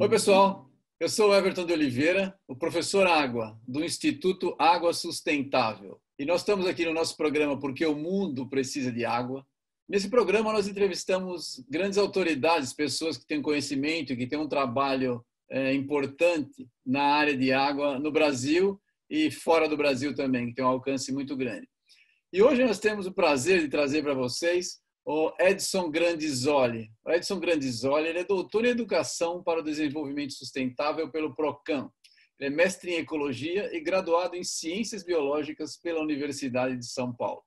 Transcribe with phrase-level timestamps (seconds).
[0.00, 0.68] Oi, pessoal.
[0.98, 6.00] Eu sou Everton de Oliveira, o professor Água, do Instituto Água Sustentável.
[6.18, 9.46] E nós estamos aqui no nosso programa Porque o Mundo Precisa de Água.
[9.88, 15.24] Nesse programa, nós entrevistamos grandes autoridades, pessoas que têm conhecimento e que têm um trabalho
[15.50, 18.78] é, importante na área de água no Brasil
[19.08, 21.66] e fora do Brasil também, que tem um alcance muito grande.
[22.30, 26.90] E hoje nós temos o prazer de trazer para vocês o Edson Grandizoli.
[27.02, 31.90] O Edson Grandizoli ele é doutor em Educação para o Desenvolvimento Sustentável pelo PROCAM.
[32.38, 37.42] Ele é mestre em Ecologia e graduado em Ciências Biológicas pela Universidade de São Paulo.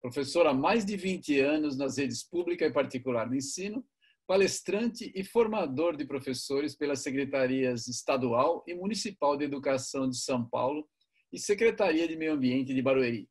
[0.00, 3.84] Professor há mais de 20 anos nas redes pública e particular de ensino,
[4.26, 10.88] palestrante e formador de professores pelas secretarias estadual e municipal de educação de São Paulo
[11.30, 13.28] e Secretaria de Meio Ambiente de Barueri.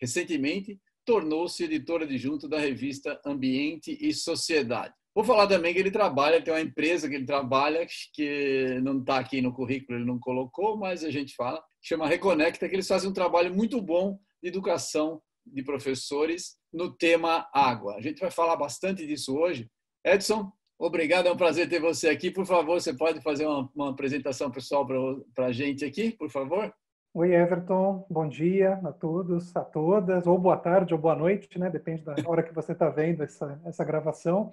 [0.00, 4.94] Recentemente, tornou-se editor adjunto da revista Ambiente e Sociedade.
[5.14, 9.18] Vou falar também que ele trabalha, tem uma empresa que ele trabalha, que não está
[9.18, 13.08] aqui no currículo, ele não colocou, mas a gente fala, chama Reconecta, que eles fazem
[13.08, 17.96] um trabalho muito bom de educação de professores no tema água.
[17.96, 19.70] A gente vai falar bastante disso hoje.
[20.04, 22.30] Edson, obrigado, é um prazer ter você aqui.
[22.30, 24.86] Por favor, você pode fazer uma, uma apresentação pessoal
[25.34, 26.70] para a gente aqui, por favor?
[27.18, 28.06] Oi, Everton.
[28.10, 31.70] Bom dia a todos, a todas, ou boa tarde ou boa noite, né?
[31.70, 34.52] Depende da hora que você está vendo essa, essa gravação.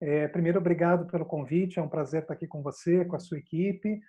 [0.00, 1.78] É, primeiro, obrigado pelo convite.
[1.78, 4.00] É um prazer estar aqui com você, com a sua equipe.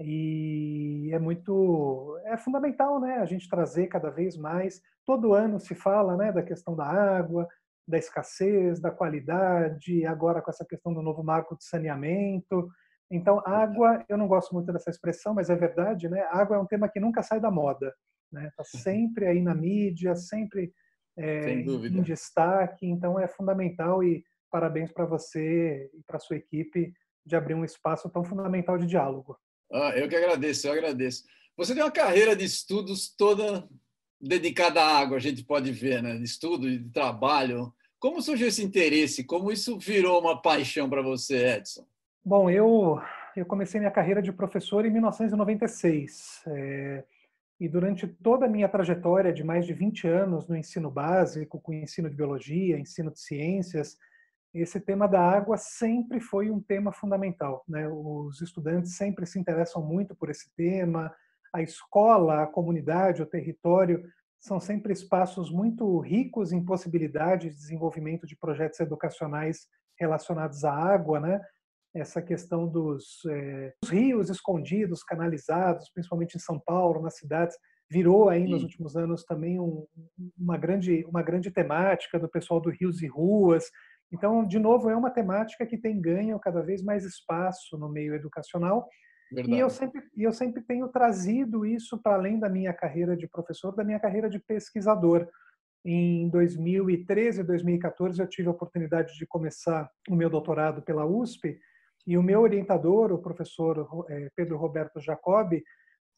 [0.00, 3.18] E é muito, é fundamental, né?
[3.18, 4.80] A gente trazer cada vez mais.
[5.04, 7.46] Todo ano se fala, né, da questão da água,
[7.86, 10.06] da escassez, da qualidade.
[10.06, 12.70] Agora com essa questão do novo marco de saneamento.
[13.10, 16.20] Então, água, eu não gosto muito dessa expressão, mas é verdade, né?
[16.30, 17.94] Água é um tema que nunca sai da moda,
[18.30, 18.50] né?
[18.56, 20.72] Tá sempre aí na mídia, sempre
[21.16, 22.86] é, em destaque.
[22.86, 26.92] Então, é fundamental e parabéns para você e para sua equipe
[27.24, 29.38] de abrir um espaço tão fundamental de diálogo.
[29.72, 31.24] Ah, eu que agradeço, eu agradeço.
[31.56, 33.68] Você tem uma carreira de estudos toda
[34.20, 36.16] dedicada à água, a gente pode ver, né?
[36.16, 37.72] De estudo, de trabalho.
[37.98, 39.24] Como surgiu esse interesse?
[39.24, 41.86] Como isso virou uma paixão para você, Edson?
[42.28, 43.00] Bom, eu,
[43.34, 46.42] eu comecei minha carreira de professor em 1996.
[46.48, 47.02] É,
[47.58, 51.72] e durante toda a minha trajetória de mais de 20 anos no ensino básico, com
[51.72, 53.96] ensino de biologia, ensino de ciências,
[54.52, 57.64] esse tema da água sempre foi um tema fundamental.
[57.66, 57.88] Né?
[57.88, 61.10] Os estudantes sempre se interessam muito por esse tema.
[61.50, 64.04] A escola, a comunidade, o território
[64.38, 69.66] são sempre espaços muito ricos em possibilidades de desenvolvimento de projetos educacionais
[69.98, 71.40] relacionados à água, né?
[72.00, 77.56] Essa questão dos, é, dos, rios escondidos, canalizados, principalmente em São Paulo, nas cidades,
[77.90, 78.50] virou aí Sim.
[78.50, 79.86] nos últimos anos também um,
[80.36, 83.64] uma grande uma grande temática do pessoal do rios e ruas.
[84.12, 88.14] Então, de novo, é uma temática que tem ganho cada vez mais espaço no meio
[88.14, 88.88] educacional.
[89.30, 89.56] Verdade.
[89.56, 93.74] E eu sempre eu sempre tenho trazido isso para além da minha carreira de professor,
[93.74, 95.28] da minha carreira de pesquisador.
[95.84, 101.58] Em 2013 e 2014 eu tive a oportunidade de começar o meu doutorado pela USP
[102.08, 105.62] e o meu orientador, o professor é, Pedro Roberto Jacobi,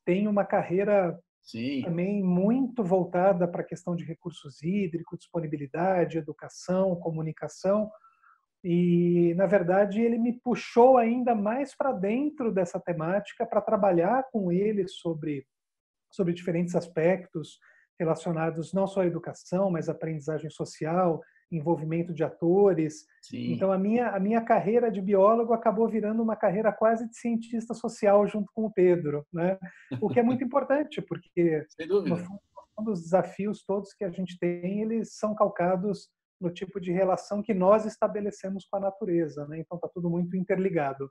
[0.06, 1.82] tem uma carreira Sim.
[1.82, 7.90] também muito voltada para a questão de recursos hídricos, disponibilidade, educação, comunicação.
[8.62, 14.52] E, na verdade, ele me puxou ainda mais para dentro dessa temática para trabalhar com
[14.52, 15.44] ele sobre,
[16.08, 17.58] sobre diferentes aspectos
[17.98, 21.20] relacionados não só à educação, mas à aprendizagem social,
[21.50, 23.06] envolvimento de atores.
[23.22, 23.52] Sim.
[23.52, 27.74] Então a minha a minha carreira de biólogo acabou virando uma carreira quase de cientista
[27.74, 29.58] social junto com o Pedro, né?
[30.00, 31.66] O que é muito importante porque
[32.06, 36.08] no fundo, os desafios todos que a gente tem eles são calcados
[36.40, 39.58] no tipo de relação que nós estabelecemos com a natureza, né?
[39.58, 41.10] Então está tudo muito interligado.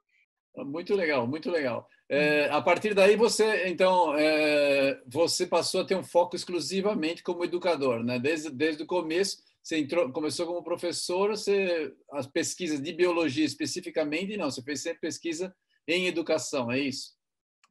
[0.58, 1.88] Muito legal, muito legal.
[2.10, 7.44] É, a partir daí você, então, é, você passou a ter um foco exclusivamente como
[7.44, 8.18] educador, né?
[8.18, 14.38] Desde desde o começo você entrou, começou como professor, você as pesquisas de biologia especificamente,
[14.38, 15.54] não, você fez sempre pesquisa
[15.88, 17.18] em educação, é isso?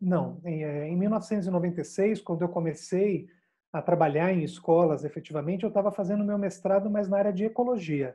[0.00, 3.26] Não, em 1996, é, quando eu comecei
[3.72, 8.14] a trabalhar em escolas, efetivamente, eu estava fazendo meu mestrado, mas na área de ecologia.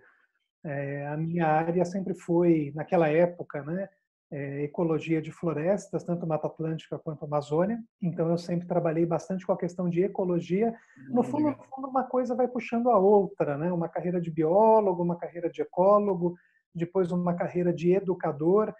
[0.63, 3.89] É, a minha área sempre foi, naquela época, né,
[4.33, 7.79] é, ecologia de florestas, tanto Mata Atlântica quanto Amazônia.
[8.01, 10.75] Então, eu sempre trabalhei bastante com a questão de ecologia.
[11.09, 13.71] No fundo, no fundo, uma coisa vai puxando a outra, né?
[13.71, 16.35] Uma carreira de biólogo, uma carreira de ecólogo,
[16.73, 18.73] depois uma carreira de educador.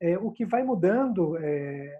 [0.00, 1.98] É, o que vai mudando, é,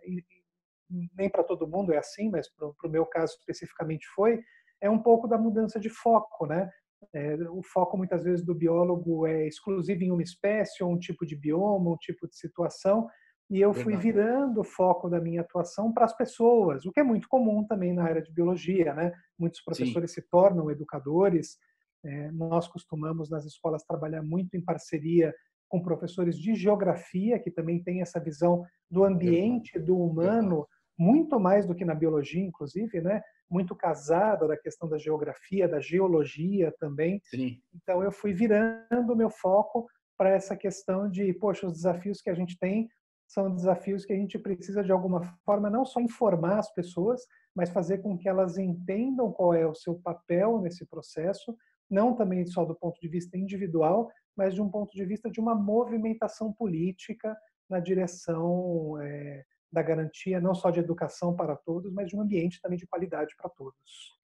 [1.17, 4.41] nem para todo mundo é assim, mas para o meu caso especificamente foi,
[4.81, 6.71] é um pouco da mudança de foco, né?
[7.13, 11.25] É, o foco muitas vezes do biólogo é exclusivo em uma espécie ou um tipo
[11.25, 13.09] de bioma, um tipo de situação,
[13.51, 17.03] e eu fui virando o foco da minha atuação para as pessoas, o que é
[17.03, 19.13] muito comum também na área de biologia, né?
[19.37, 20.21] Muitos professores Sim.
[20.21, 21.59] se tornam educadores.
[22.05, 25.35] É, nós costumamos nas escolas trabalhar muito em parceria
[25.69, 30.65] com professores de geografia, que também têm essa visão do ambiente, do humano,
[30.97, 33.21] muito mais do que na biologia, inclusive, né?
[33.51, 37.21] Muito casada da questão da geografia, da geologia também.
[37.25, 37.61] Sim.
[37.75, 39.87] Então eu fui virando o meu foco
[40.17, 42.89] para essa questão de, poxa, os desafios que a gente tem
[43.27, 47.23] são desafios que a gente precisa de alguma forma não só informar as pessoas,
[47.55, 51.57] mas fazer com que elas entendam qual é o seu papel nesse processo,
[51.89, 55.39] não também só do ponto de vista individual, mas de um ponto de vista de
[55.39, 57.37] uma movimentação política
[57.69, 62.61] na direção é, da garantia não só de educação para todos, mas de um ambiente
[62.61, 64.19] também de qualidade para todos.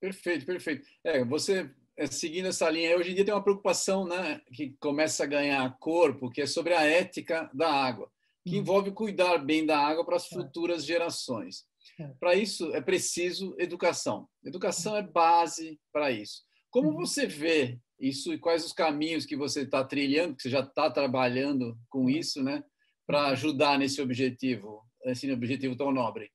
[0.00, 0.86] Perfeito, perfeito.
[1.04, 5.24] É, você é, seguindo essa linha, hoje em dia tem uma preocupação, né, que começa
[5.24, 8.10] a ganhar corpo, que é sobre a ética da água,
[8.44, 8.60] que uhum.
[8.60, 10.34] envolve cuidar bem da água para as é.
[10.34, 11.64] futuras gerações.
[12.00, 12.08] É.
[12.18, 14.26] Para isso é preciso educação.
[14.44, 16.42] Educação é base para isso.
[16.70, 16.96] Como uhum.
[16.96, 20.90] você vê isso e quais os caminhos que você está trilhando, que você já está
[20.90, 22.64] trabalhando com isso, né,
[23.12, 26.30] para ajudar nesse objetivo, esse objetivo tão nobre?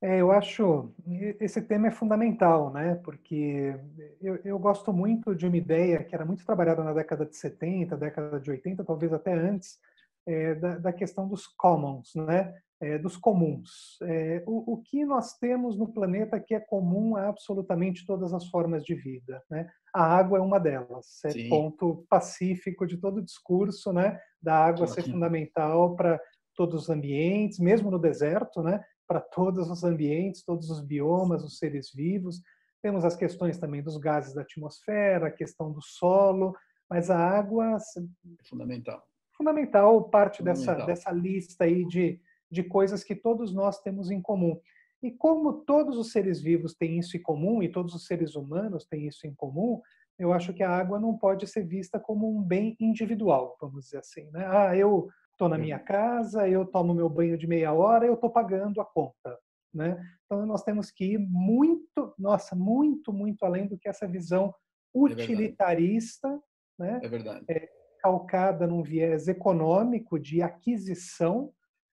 [0.00, 0.94] É, eu acho
[1.38, 2.94] esse tema é fundamental, né?
[3.04, 3.74] Porque
[4.18, 7.94] eu, eu, gosto muito de uma ideia que era muito trabalhada na década de 70,
[7.98, 9.78] década de 80, talvez até antes,
[10.26, 12.54] é, da, da, questão dos commons, né?
[12.80, 13.98] É, dos comuns.
[14.02, 18.46] É, o, o, que nós temos no planeta que é comum a absolutamente todas as
[18.46, 19.68] formas de vida, né?
[19.92, 21.22] A água é uma delas.
[21.24, 21.50] É Sim.
[21.50, 24.18] ponto pacífico de todo o discurso, né?
[24.40, 26.20] Da água ser fundamental para
[26.54, 28.82] todos os ambientes, mesmo no deserto, né?
[29.06, 32.40] Para todos os ambientes, todos os biomas, os seres vivos.
[32.82, 36.54] Temos as questões também dos gases da atmosfera, a questão do solo,
[36.88, 39.02] mas a água é fundamental.
[39.36, 40.76] Fundamental, parte fundamental.
[40.76, 42.20] dessa dessa lista aí de
[42.50, 44.58] de coisas que todos nós temos em comum.
[45.02, 48.84] E como todos os seres vivos têm isso em comum e todos os seres humanos
[48.84, 49.80] têm isso em comum,
[50.18, 53.98] eu acho que a água não pode ser vista como um bem individual, vamos dizer
[53.98, 54.28] assim.
[54.30, 54.44] Né?
[54.46, 58.30] Ah, eu estou na minha casa, eu tomo meu banho de meia hora, eu estou
[58.30, 59.38] pagando a conta.
[59.72, 59.96] Né?
[60.24, 64.98] Então nós temos que ir muito, nossa, muito, muito além do que essa visão é
[64.98, 67.00] utilitarista, é né?
[67.02, 67.44] É verdade.
[67.48, 67.68] É,
[68.00, 71.52] calcada num viés econômico de aquisição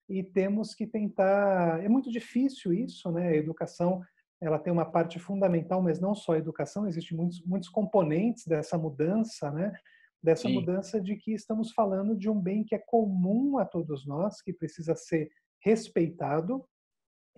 [0.08, 1.82] e temos que tentar.
[1.82, 3.28] É muito difícil isso, né?
[3.28, 4.02] A educação
[4.40, 8.76] ela tem uma parte fundamental, mas não só a educação, existem muitos, muitos componentes dessa
[8.76, 9.72] mudança, né?
[10.22, 10.54] Dessa Sim.
[10.54, 14.52] mudança de que estamos falando de um bem que é comum a todos nós, que
[14.52, 15.30] precisa ser
[15.62, 16.64] respeitado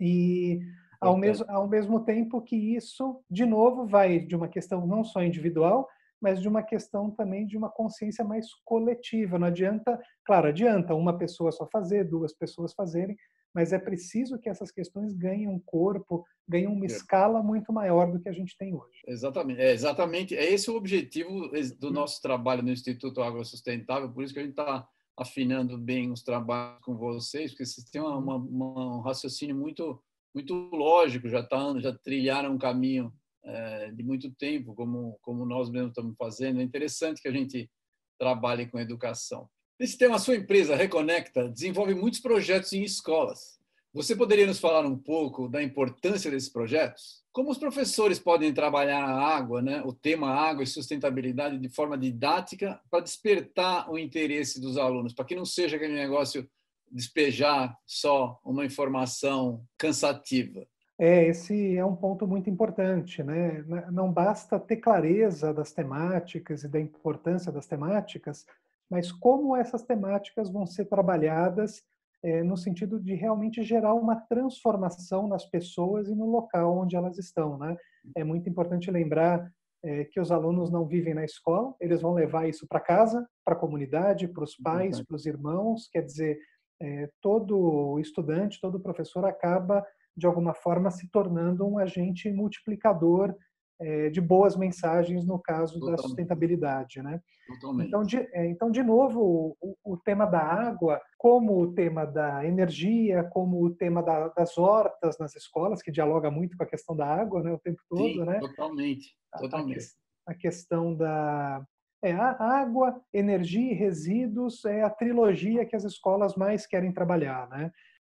[0.00, 0.60] e
[1.00, 5.22] ao mesmo, ao mesmo tempo que isso, de novo, vai de uma questão não só
[5.22, 5.88] individual,
[6.20, 9.38] mas de uma questão também de uma consciência mais coletiva.
[9.38, 13.16] Não adianta, claro, adianta uma pessoa só fazer, duas pessoas fazerem,
[13.56, 16.88] mas é preciso que essas questões ganhem um corpo, ganhem uma é.
[16.88, 19.00] escala muito maior do que a gente tem hoje.
[19.06, 21.50] Exatamente, é exatamente, é esse o objetivo
[21.80, 24.86] do nosso trabalho no Instituto Água Sustentável, por isso que a gente está
[25.18, 29.98] afinando bem os trabalhos com vocês, porque vocês têm uma, uma, uma, um raciocínio muito
[30.34, 33.10] muito lógico, já tá, já trilharam um caminho
[33.42, 36.60] é, de muito tempo, como, como nós mesmos estamos fazendo.
[36.60, 37.70] É interessante que a gente
[38.18, 39.48] trabalhe com educação.
[39.78, 43.58] Esse tema, a sua empresa, Reconecta, desenvolve muitos projetos em escolas.
[43.92, 47.22] Você poderia nos falar um pouco da importância desses projetos?
[47.30, 51.98] Como os professores podem trabalhar a água, né, o tema água e sustentabilidade de forma
[51.98, 56.48] didática para despertar o interesse dos alunos, para que não seja aquele negócio
[56.90, 60.66] despejar só uma informação cansativa?
[60.98, 63.62] É, esse é um ponto muito importante, né?
[63.92, 68.46] Não basta ter clareza das temáticas e da importância das temáticas,
[68.90, 71.82] mas como essas temáticas vão ser trabalhadas
[72.22, 77.18] é, no sentido de realmente gerar uma transformação nas pessoas e no local onde elas
[77.18, 77.76] estão, né?
[78.16, 79.48] É muito importante lembrar
[79.84, 83.54] é, que os alunos não vivem na escola, eles vão levar isso para casa, para
[83.54, 86.38] a comunidade, para os pais, para os irmãos, quer dizer,
[86.80, 93.34] é, todo estudante, todo professor acaba de alguma forma se tornando um agente multiplicador
[93.80, 95.96] é, de boas mensagens no caso Totalmente.
[95.96, 97.20] da sustentabilidade, né?
[97.46, 97.88] Totalmente.
[97.88, 102.44] Então, de, é, então, de novo, o, o, tema da água, como o tema da
[102.44, 106.96] energia, como o tema da, das hortas nas escolas, que dialoga muito com a questão
[106.96, 108.40] da água, né, o tempo todo, Sim, né?
[108.40, 109.86] Totalmente, totalmente.
[110.26, 111.64] A, a questão da
[112.02, 117.48] é, a água, energia e resíduos é a trilogia que as escolas mais querem trabalhar,
[117.48, 117.72] né?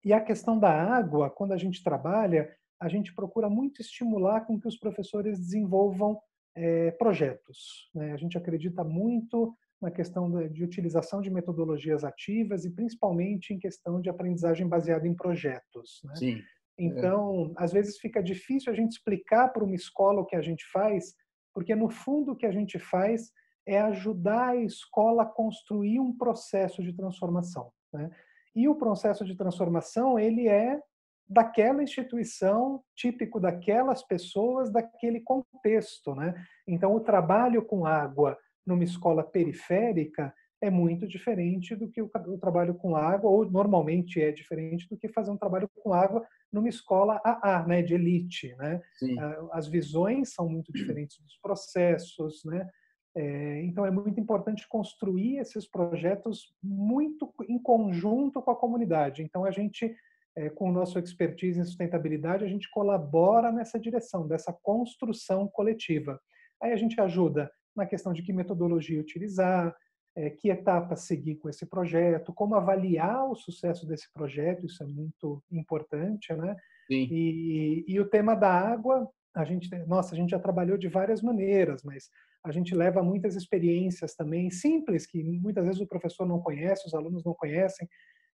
[0.05, 2.51] E a questão da água, quando a gente trabalha,
[2.81, 6.19] a gente procura muito estimular com que os professores desenvolvam
[6.55, 7.91] é, projetos.
[7.95, 8.13] Né?
[8.13, 14.01] A gente acredita muito na questão de utilização de metodologias ativas e principalmente em questão
[14.01, 16.01] de aprendizagem baseada em projetos.
[16.05, 16.17] Né?
[16.17, 16.43] Sim.
[16.77, 17.65] Então, é.
[17.65, 21.15] às vezes fica difícil a gente explicar para uma escola o que a gente faz,
[21.55, 23.33] porque no fundo o que a gente faz
[23.67, 27.71] é ajudar a escola a construir um processo de transformação.
[27.93, 28.11] Né?
[28.55, 30.81] E o processo de transformação ele é
[31.29, 36.35] daquela instituição, típico daquelas pessoas, daquele contexto, né?
[36.67, 42.75] Então, o trabalho com água numa escola periférica é muito diferente do que o, trabalho
[42.75, 47.21] com água, ou normalmente é diferente do que fazer um trabalho com água numa escola
[47.25, 48.81] AA, né, de elite, né?
[48.99, 49.19] Sim.
[49.19, 52.69] Ah, as visões são muito diferentes dos processos, né?
[53.15, 59.23] É, então é muito importante construir esses projetos muito em conjunto com a comunidade.
[59.23, 59.95] Então a gente
[60.39, 66.21] é, com o nosso expertise em sustentabilidade, a gente colabora nessa direção, dessa construção coletiva.
[66.63, 69.75] Aí a gente ajuda na questão de que metodologia utilizar,
[70.17, 74.87] é, que etapa seguir com esse projeto, como avaliar o sucesso desse projeto, isso é
[74.87, 76.55] muito importante, né?
[76.87, 77.09] Sim.
[77.11, 81.21] E, e o tema da água, a gente, nossa, a gente já trabalhou de várias
[81.21, 82.09] maneiras, mas
[82.45, 86.95] a gente leva muitas experiências também simples que muitas vezes o professor não conhece, os
[86.95, 87.89] alunos não conhecem,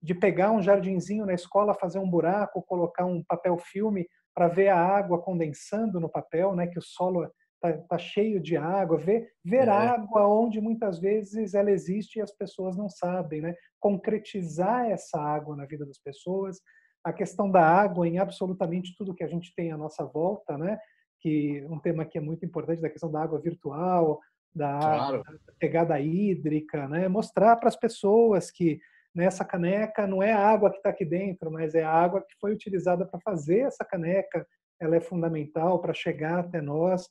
[0.01, 4.69] de pegar um jardinzinho na escola, fazer um buraco, colocar um papel filme para ver
[4.69, 7.29] a água condensando no papel, né, que o solo
[7.63, 9.71] está tá cheio de água, ver, ver é.
[9.71, 13.55] água onde muitas vezes ela existe e as pessoas não sabem, né?
[13.79, 16.59] concretizar essa água na vida das pessoas,
[17.03, 20.79] a questão da água em absolutamente tudo que a gente tem à nossa volta, né?
[21.19, 24.19] que um tema que é muito importante da questão da água virtual,
[24.53, 25.23] da, claro.
[25.23, 27.07] da pegada hídrica, né?
[27.07, 28.79] mostrar para as pessoas que
[29.13, 32.35] nessa caneca não é a água que está aqui dentro, mas é a água que
[32.39, 34.47] foi utilizada para fazer essa caneca.
[34.79, 37.07] Ela é fundamental para chegar até nós.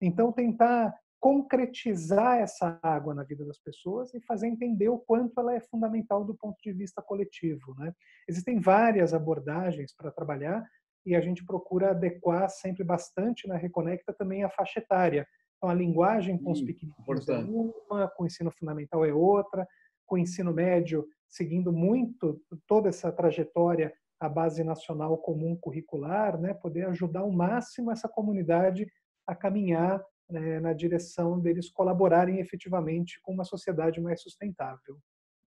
[0.00, 0.94] Então, tentar
[1.24, 6.22] concretizar essa água na vida das pessoas e fazer entender o quanto ela é fundamental
[6.22, 7.74] do ponto de vista coletivo.
[7.78, 7.94] Né?
[8.28, 10.62] Existem várias abordagens para trabalhar
[11.06, 15.26] e a gente procura adequar sempre bastante na Reconecta também a faixa etária.
[15.56, 19.66] Então, a linguagem com os pequeninos é uma, com o ensino fundamental é outra,
[20.06, 26.54] com o ensino médio seguindo muito toda essa trajetória a base nacional comum curricular, né,
[26.54, 28.86] poder ajudar ao máximo essa comunidade
[29.26, 34.98] a caminhar né, na direção deles colaborarem efetivamente com uma sociedade mais sustentável.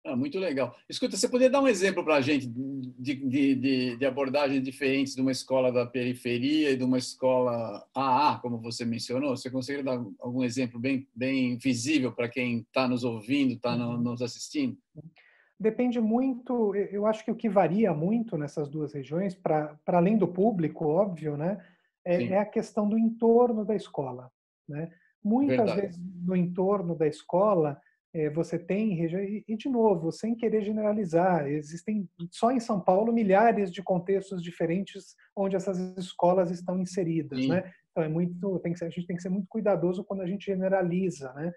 [0.05, 0.75] Ah, muito legal.
[0.87, 5.15] Escuta, você poderia dar um exemplo para a gente de, de, de, de, abordagens diferentes
[5.15, 9.35] de uma escola da periferia e de uma escola AA, como você mencionou?
[9.35, 13.97] Você conseguiria dar algum exemplo bem, bem visível para quem está nos ouvindo, está uhum.
[13.97, 14.77] nos assistindo?
[15.59, 20.27] Depende muito, eu acho que o que varia muito nessas duas regiões, para além do
[20.27, 21.65] público, óbvio, né,
[22.05, 24.31] é, é, a questão do entorno da escola.
[24.69, 24.91] Né?
[25.23, 25.81] Muitas Verdade.
[25.81, 27.81] vezes no entorno da escola
[28.33, 28.97] você tem
[29.45, 35.15] e de novo, sem querer generalizar, existem só em São Paulo milhares de contextos diferentes
[35.35, 37.45] onde essas escolas estão inseridas.
[37.45, 37.69] Né?
[37.91, 40.27] Então é muito, tem que ser, a gente tem que ser muito cuidadoso quando a
[40.27, 41.33] gente generaliza.
[41.33, 41.51] Né?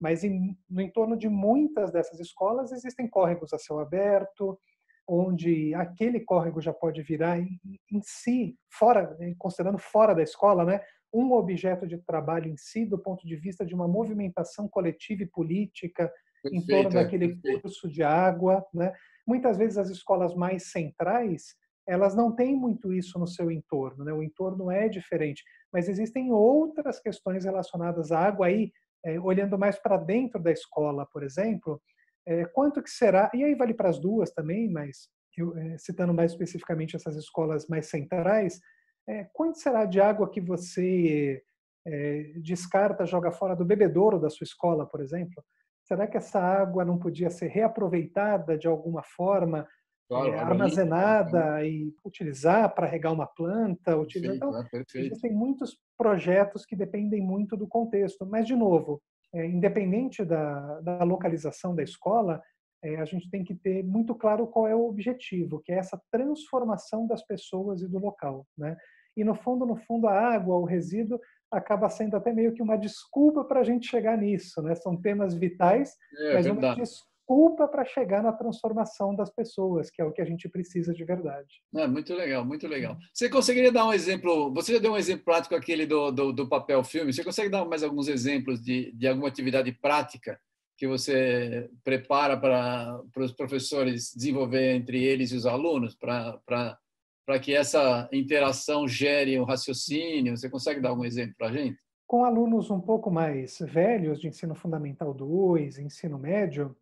[0.00, 4.58] Mas em, no entorno de muitas dessas escolas existem córregos a céu aberto,
[5.06, 7.60] onde aquele córrego já pode virar em,
[7.92, 10.80] em si, fora, considerando fora da escola, né,
[11.12, 15.26] um objeto de trabalho em si, do ponto de vista de uma movimentação coletiva e
[15.26, 16.12] política
[16.42, 17.62] perfeito, em torno é, daquele perfeito.
[17.62, 18.64] curso de água.
[18.72, 18.92] Né?
[19.26, 21.54] Muitas vezes as escolas mais centrais
[21.86, 24.12] elas não têm muito isso no seu entorno, né?
[24.12, 28.70] o entorno é diferente, mas existem outras questões relacionadas à água aí
[29.04, 31.82] é, olhando mais para dentro da escola, por exemplo,
[32.26, 36.12] é, quanto que será, e aí vale para as duas também, mas eu, é, citando
[36.12, 38.60] mais especificamente essas escolas mais centrais,
[39.08, 41.42] é, quanto será de água que você
[41.86, 45.42] é, descarta, joga fora do bebedouro da sua escola, por exemplo?
[45.84, 49.66] Será que essa água não podia ser reaproveitada de alguma forma
[50.10, 53.96] claro, é, armazenada e utilizar para regar uma planta.
[53.96, 54.36] Utilizar...
[54.36, 58.26] Então, é, existem muitos projetos que dependem muito do contexto.
[58.26, 59.00] Mas, de novo,
[59.32, 62.42] é, independente da, da, localização da escola,
[62.82, 66.00] é, a gente tem que ter muito claro qual é o objetivo, que é essa
[66.10, 68.46] transformação das pessoas e do local.
[68.56, 68.76] Né?
[69.16, 71.20] E, no fundo, no fundo, a água, o resíduo,
[71.50, 74.62] acaba sendo até meio que uma desculpa para a gente chegar nisso.
[74.62, 74.74] Né?
[74.74, 76.66] São temas vitais, é, mas verdade.
[76.66, 80.48] uma desculpa desculpa para chegar na transformação das pessoas, que é o que a gente
[80.48, 81.62] precisa de verdade.
[81.76, 82.96] É, muito legal, muito legal.
[83.14, 84.52] Você conseguiria dar um exemplo?
[84.54, 87.12] Você já deu um exemplo prático aquele do, do, do papel filme.
[87.12, 90.40] Você consegue dar mais alguns exemplos de, de alguma atividade prática
[90.80, 97.38] que você prepara para, para os professores desenvolver entre eles e os alunos para para
[97.38, 100.36] que essa interação gere um raciocínio?
[100.36, 101.78] Você consegue dar algum exemplo para a gente?
[102.06, 106.74] Com alunos um pouco mais velhos, de ensino fundamental 2, ensino médio,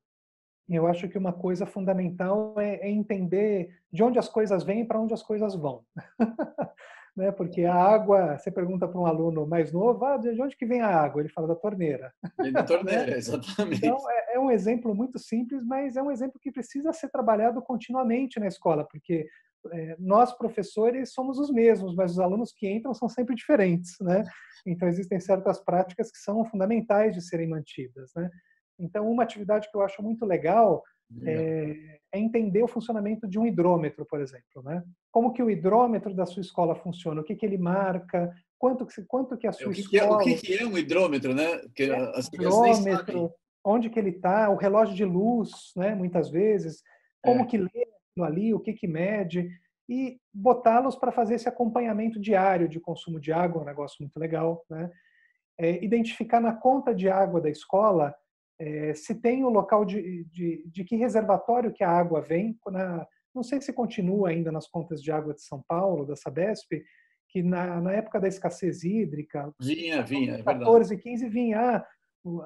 [0.69, 4.85] eu acho que uma coisa fundamental é, é entender de onde as coisas vêm e
[4.87, 5.85] para onde as coisas vão.
[7.19, 7.33] né?
[7.33, 10.81] Porque a água, você pergunta para um aluno mais novo, ah, de onde que vem
[10.81, 11.21] a água?
[11.21, 12.13] Ele fala da torneira.
[12.41, 13.85] Vem da torneira, exatamente.
[13.85, 17.61] Então, é, é, um exemplo muito simples, mas é um exemplo que precisa ser trabalhado
[17.61, 19.27] continuamente na escola, porque
[19.73, 24.23] é, nós, professores, somos os mesmos, mas os alunos que entram são sempre diferentes, né?
[24.65, 28.31] Então, existem certas práticas que são fundamentais de serem mantidas, né?
[28.79, 30.85] Então, uma atividade que eu acho muito legal
[31.27, 34.83] é, é, entender o funcionamento de um hidrômetro, por exemplo, né?
[35.11, 37.21] Como que o hidrômetro da sua escola funciona?
[37.21, 38.33] O que que ele marca?
[38.59, 40.23] Quanto que quanto que a sua o que escola?
[40.23, 41.61] Que é, o que, é um hidrômetro, né?
[41.75, 43.33] Que é, as hidrômetro,
[43.65, 44.49] onde que ele está?
[44.49, 45.95] O relógio de luz, né?
[45.95, 46.83] Muitas vezes,
[47.23, 47.47] como é.
[47.47, 47.89] que lê
[48.21, 49.49] ali, o que que mede
[49.89, 54.65] e botá-los para fazer esse acompanhamento diário de consumo de água, um negócio muito legal,
[54.69, 54.91] né?
[55.59, 58.15] É, identificar na conta de água da escola
[58.59, 62.59] é, se tem o local de, de, de, que reservatório que a água vem.
[62.67, 66.83] Na, não sei se continua ainda nas contas de água de São Paulo, da Sabesp,
[67.29, 71.87] que na, na época da escassez hídrica, vinha, vinha, é 14, 15, vinha, ah,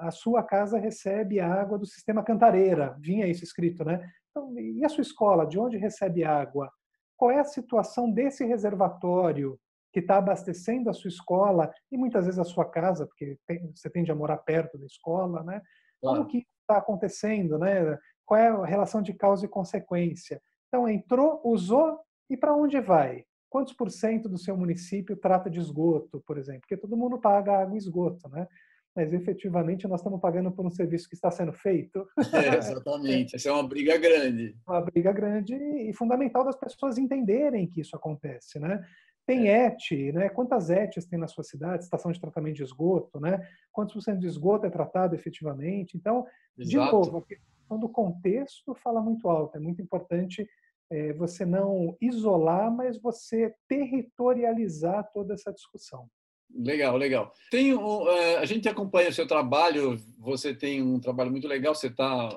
[0.01, 4.07] a sua casa recebe água do sistema Cantareira, vinha isso escrito, né?
[4.29, 6.71] Então, e a sua escola, de onde recebe água?
[7.17, 9.59] Qual é a situação desse reservatório
[9.91, 13.89] que está abastecendo a sua escola e muitas vezes a sua casa, porque tem, você
[13.89, 15.61] tende a morar perto da escola, né?
[16.03, 16.17] Claro.
[16.17, 17.97] Como que está acontecendo, né?
[18.25, 20.41] Qual é a relação de causa e consequência?
[20.67, 21.97] Então, entrou, usou
[22.29, 23.23] e para onde vai?
[23.49, 26.61] Quantos por cento do seu município trata de esgoto, por exemplo?
[26.61, 28.47] Porque todo mundo paga água e esgoto, né?
[28.93, 32.05] Mas efetivamente nós estamos pagando por um serviço que está sendo feito.
[32.33, 33.35] É, exatamente.
[33.35, 34.57] Essa é uma briga grande.
[34.67, 38.83] Uma briga grande e fundamental das pessoas entenderem que isso acontece, né?
[39.25, 39.65] Tem é.
[39.67, 40.29] ET, né?
[40.29, 43.47] Quantas ETs tem na sua cidade, estação de tratamento de esgoto, né?
[43.71, 45.95] Quantos por cento de esgoto é tratado efetivamente?
[45.95, 46.25] Então,
[46.57, 46.69] Exato.
[46.69, 49.57] de novo, a questão do contexto fala muito alto.
[49.57, 50.47] É muito importante
[50.91, 56.07] é, você não isolar, mas você territorializar toda essa discussão.
[56.53, 57.31] Legal, legal.
[57.49, 59.97] Tem um, é, a gente acompanha o seu trabalho.
[60.19, 61.73] Você tem um trabalho muito legal.
[61.73, 62.29] Você está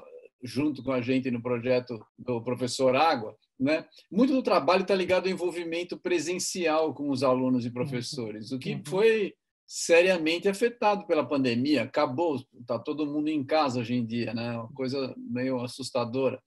[0.43, 3.37] junto com a gente no projeto do professor Água.
[3.59, 3.87] Né?
[4.11, 8.75] Muito do trabalho está ligado ao envolvimento presencial com os alunos e professores, o que
[8.75, 8.83] uhum.
[8.87, 9.35] foi
[9.67, 11.83] seriamente afetado pela pandemia.
[11.83, 14.53] Acabou, está todo mundo em casa hoje em dia, né?
[14.53, 16.41] Uma coisa meio assustadora.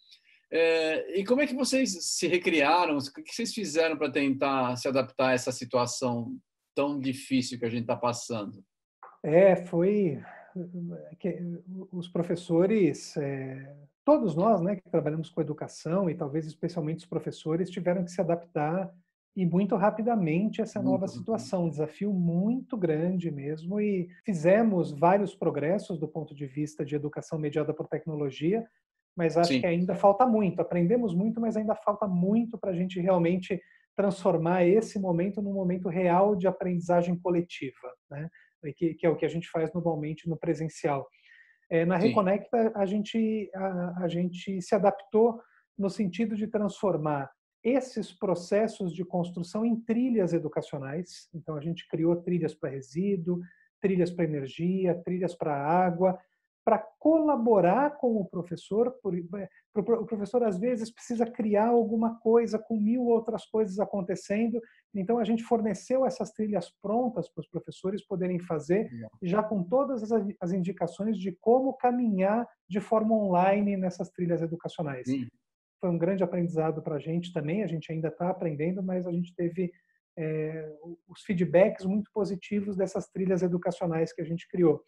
[0.51, 2.97] É, e como é que vocês se recriaram?
[2.97, 6.37] O que vocês fizeram para tentar se adaptar a essa situação
[6.73, 8.63] tão difícil que a gente está passando?
[9.21, 10.21] É, foi
[11.19, 11.37] que
[11.91, 13.75] os professores é,
[14.09, 18.19] todos nós, né, que trabalhamos com educação e talvez especialmente os professores, tiveram que se
[18.19, 18.91] adaptar
[19.35, 25.35] e muito rapidamente a essa nova situação, um desafio muito grande mesmo e fizemos vários
[25.35, 28.65] progressos do ponto de vista de educação mediada por tecnologia,
[29.15, 29.59] mas acho Sim.
[29.59, 30.59] que ainda falta muito.
[30.59, 33.61] Aprendemos muito, mas ainda falta muito para a gente realmente
[33.95, 38.27] transformar esse momento num momento real de aprendizagem coletiva, né?
[38.75, 41.07] Que, que é o que a gente faz normalmente no presencial.
[41.69, 42.07] É, na Sim.
[42.07, 45.39] Reconecta, a gente, a, a gente se adaptou
[45.77, 47.31] no sentido de transformar
[47.63, 51.29] esses processos de construção em trilhas educacionais.
[51.33, 53.39] Então, a gente criou trilhas para resíduo,
[53.81, 56.17] trilhas para energia, trilhas para água,
[56.69, 58.95] para colaborar com o professor.
[59.39, 64.61] É, o professor, às vezes, precisa criar alguma coisa com mil outras coisas acontecendo.
[64.93, 68.87] Então, a gente forneceu essas trilhas prontas para os professores poderem fazer,
[69.23, 75.07] já com todas as indicações de como caminhar de forma online nessas trilhas educacionais.
[75.07, 75.27] Sim.
[75.81, 77.63] Foi um grande aprendizado para a gente também.
[77.63, 79.71] A gente ainda está aprendendo, mas a gente teve
[80.15, 80.71] é,
[81.07, 84.83] os feedbacks muito positivos dessas trilhas educacionais que a gente criou.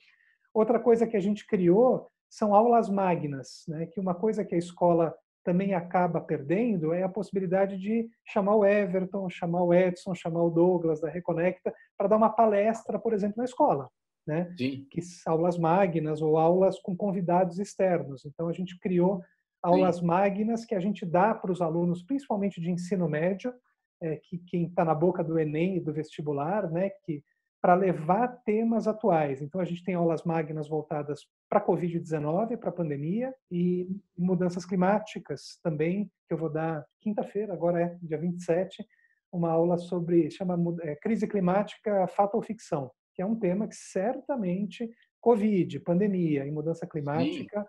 [0.53, 3.85] Outra coisa que a gente criou são aulas magnas, né?
[3.85, 8.65] que uma coisa que a escola também acaba perdendo é a possibilidade de chamar o
[8.65, 13.37] Everton, chamar o Edson, chamar o Douglas da Reconecta para dar uma palestra, por exemplo,
[13.37, 13.89] na escola.
[14.25, 14.53] Né?
[14.57, 14.85] Sim.
[14.89, 18.23] Que aulas magnas ou aulas com convidados externos.
[18.25, 19.21] Então a gente criou
[19.63, 20.05] aulas Sim.
[20.05, 23.53] magnas que a gente dá para os alunos, principalmente de ensino médio,
[24.01, 27.23] é, que quem está na boca do Enem e do vestibular, né, que
[27.61, 29.41] para levar temas atuais.
[29.41, 34.65] Então, a gente tem aulas magnas voltadas para a Covid-19, para a pandemia, e mudanças
[34.65, 38.83] climáticas também, que eu vou dar quinta-feira, agora é dia 27,
[39.31, 43.75] uma aula sobre, chama é, Crise Climática, Fato ou Ficção, que é um tema que
[43.75, 44.89] certamente
[45.21, 47.67] Covid, pandemia e mudança climática Sim.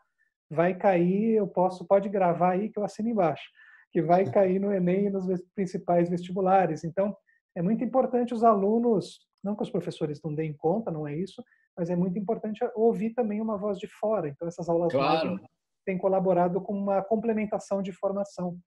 [0.50, 3.44] vai cair, eu posso, pode gravar aí que eu assino embaixo.
[3.90, 6.82] que vai cair no Enem e nos principais vestibulares.
[6.82, 7.14] Então,
[7.54, 11.42] é muito importante os alunos, não que os professores não deem conta, não é isso,
[11.76, 14.28] mas é muito importante ouvir também uma voz de fora.
[14.28, 15.40] Então, essas aulas claro.
[15.84, 18.58] têm colaborado com uma complementação de formação.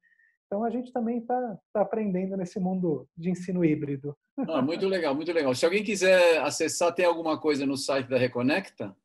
[0.47, 4.15] Então, a gente também está tá aprendendo nesse mundo de ensino híbrido.
[4.47, 5.55] Ah, muito legal, muito legal.
[5.55, 8.95] Se alguém quiser acessar, tem alguma coisa no site da Reconecta?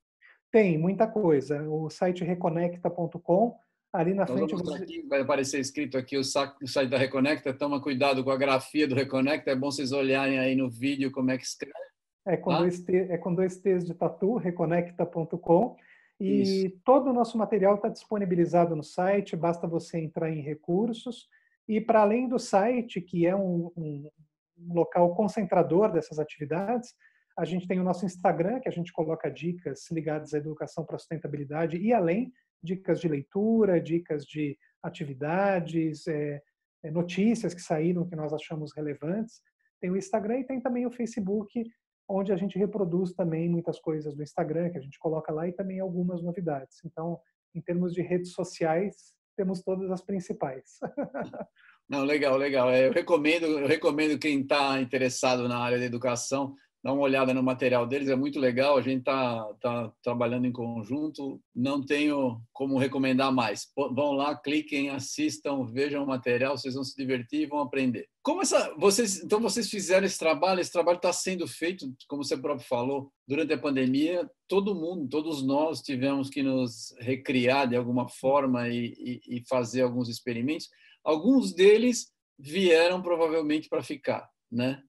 [0.53, 1.63] Tem, muita coisa.
[1.69, 3.57] O site reconecta.com
[3.93, 4.55] Ali na então, frente.
[4.55, 4.83] Você...
[4.83, 7.53] Aqui, vai aparecer escrito aqui o site da Reconecta.
[7.53, 9.51] Toma cuidado com a grafia do Reconecta.
[9.51, 11.75] É bom vocês olharem aí no vídeo como é que escreve.
[12.27, 12.59] É com, ah?
[12.59, 15.77] dois, t, é com dois T's de tatu, reconecta.com.
[16.21, 16.81] E Isso.
[16.85, 21.27] todo o nosso material está disponibilizado no site, basta você entrar em recursos.
[21.67, 24.11] E para além do site, que é um, um,
[24.59, 26.95] um local concentrador dessas atividades,
[27.37, 30.99] a gente tem o nosso Instagram, que a gente coloca dicas ligadas à educação para
[30.99, 32.31] sustentabilidade e além,
[32.63, 36.43] dicas de leitura, dicas de atividades, é,
[36.83, 39.41] é, notícias que saíram que nós achamos relevantes.
[39.81, 41.65] Tem o Instagram e tem também o Facebook,
[42.09, 45.53] onde a gente reproduz também muitas coisas do Instagram que a gente coloca lá e
[45.53, 46.79] também algumas novidades.
[46.85, 47.19] Então,
[47.55, 50.79] em termos de redes sociais, temos todas as principais.
[51.89, 52.71] Não, legal, legal.
[52.71, 57.35] É, eu recomendo, eu recomendo quem está interessado na área da educação dá uma olhada
[57.35, 58.77] no material deles, é muito legal.
[58.77, 61.41] A gente está tá trabalhando em conjunto.
[61.55, 63.69] Não tenho como recomendar mais.
[63.77, 68.09] Vão lá, cliquem, assistam, vejam o material, vocês vão se divertir e vão aprender.
[68.23, 70.61] Como essa, vocês, então vocês fizeram esse trabalho?
[70.61, 74.29] Esse trabalho está sendo feito, como você próprio falou, durante a pandemia.
[74.49, 79.83] Todo mundo, todos nós tivemos que nos recriar de alguma forma e, e, e fazer
[79.83, 80.69] alguns experimentos.
[81.05, 84.83] Alguns deles vieram provavelmente para ficar, né?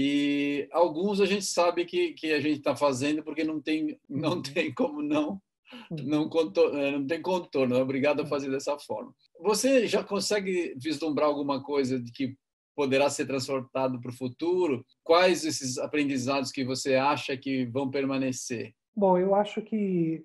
[0.00, 4.34] E alguns a gente sabe que, que a gente está fazendo porque não tem, não
[4.34, 4.42] uhum.
[4.42, 5.42] tem como não
[5.90, 8.28] não, contorno, é, não tem contorno, é obrigado a uhum.
[8.28, 9.12] fazer dessa forma.
[9.40, 12.36] Você já consegue vislumbrar alguma coisa de que
[12.76, 14.86] poderá ser transportado para o futuro?
[15.02, 18.72] Quais esses aprendizados que você acha que vão permanecer?
[18.94, 20.24] Bom, eu acho que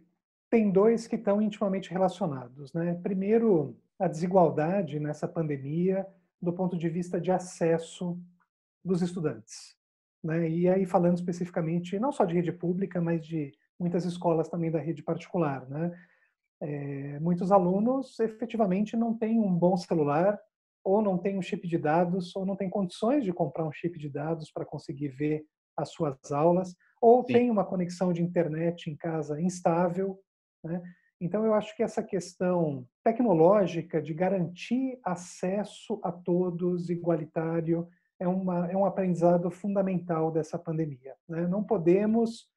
[0.52, 2.72] tem dois que estão intimamente relacionados.
[2.74, 2.94] Né?
[3.02, 6.06] Primeiro, a desigualdade nessa pandemia
[6.40, 8.20] do ponto de vista de acesso
[8.84, 9.76] dos estudantes.
[10.24, 10.50] Né?
[10.50, 14.80] E aí falando especificamente não só de rede pública, mas de muitas escolas também da
[14.80, 15.68] rede particular.
[15.70, 15.92] Né?
[16.62, 20.40] É, muitos alunos efetivamente não têm um bom celular,
[20.84, 23.98] ou não têm um chip de dados, ou não têm condições de comprar um chip
[23.98, 25.46] de dados para conseguir ver
[25.78, 27.34] as suas aulas, ou Sim.
[27.34, 30.20] tem uma conexão de internet em casa instável.
[30.64, 30.82] Né?
[31.20, 37.88] Então, eu acho que essa questão tecnológica de garantir acesso a todos igualitário
[38.20, 41.16] é, uma, é um aprendizado fundamental dessa pandemia.
[41.28, 41.48] Né?
[41.48, 42.48] Não podemos,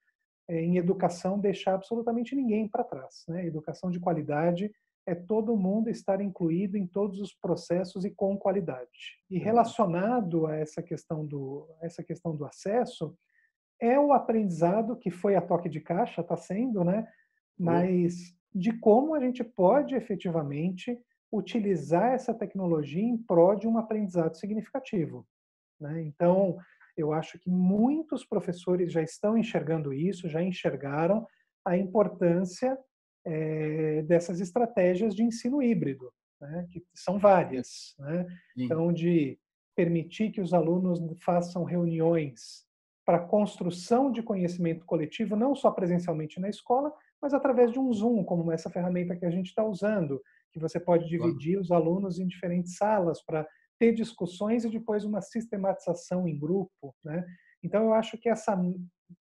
[0.49, 3.25] é, em educação, deixar absolutamente ninguém para trás.
[3.29, 3.47] Né?
[3.47, 4.71] Educação de qualidade
[5.07, 9.21] é todo mundo estar incluído em todos os processos e com qualidade.
[9.31, 9.45] E uhum.
[9.45, 13.17] relacionado a essa questão do, essa questão do acesso,
[13.81, 17.07] é o aprendizado que foi a toque de caixa, está sendo, né?
[17.59, 17.67] Uhum.
[17.67, 20.99] mas de como a gente pode efetivamente
[21.33, 25.27] utilizar essa tecnologia em prol de um aprendizado significativo.
[25.81, 26.03] Né?
[26.03, 26.57] Então,
[26.97, 31.27] eu acho que muitos professores já estão enxergando isso, já enxergaram
[31.65, 32.79] a importância
[33.25, 36.67] é, dessas estratégias de ensino híbrido, né?
[36.71, 37.95] que são várias.
[37.99, 38.27] Né?
[38.57, 39.39] Então, de
[39.75, 42.65] permitir que os alunos façam reuniões
[43.05, 48.25] para construção de conhecimento coletivo, não só presencialmente na escola, mas através de um Zoom,
[48.25, 50.21] como essa ferramenta que a gente está usando,
[50.53, 53.47] que você pode dividir os alunos em diferentes salas para
[53.79, 56.95] ter discussões e depois uma sistematização em grupo.
[57.05, 57.25] Né?
[57.63, 58.57] Então, eu acho que essa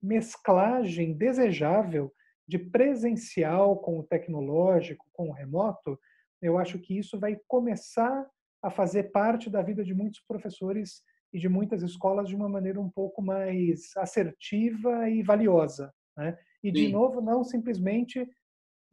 [0.01, 2.11] mesclagem desejável
[2.47, 5.99] de presencial com o tecnológico, com o remoto,
[6.41, 8.27] eu acho que isso vai começar
[8.61, 11.01] a fazer parte da vida de muitos professores
[11.33, 15.93] e de muitas escolas de uma maneira um pouco mais assertiva e valiosa.
[16.17, 16.37] Né?
[16.63, 16.91] E, de Sim.
[16.91, 18.27] novo, não simplesmente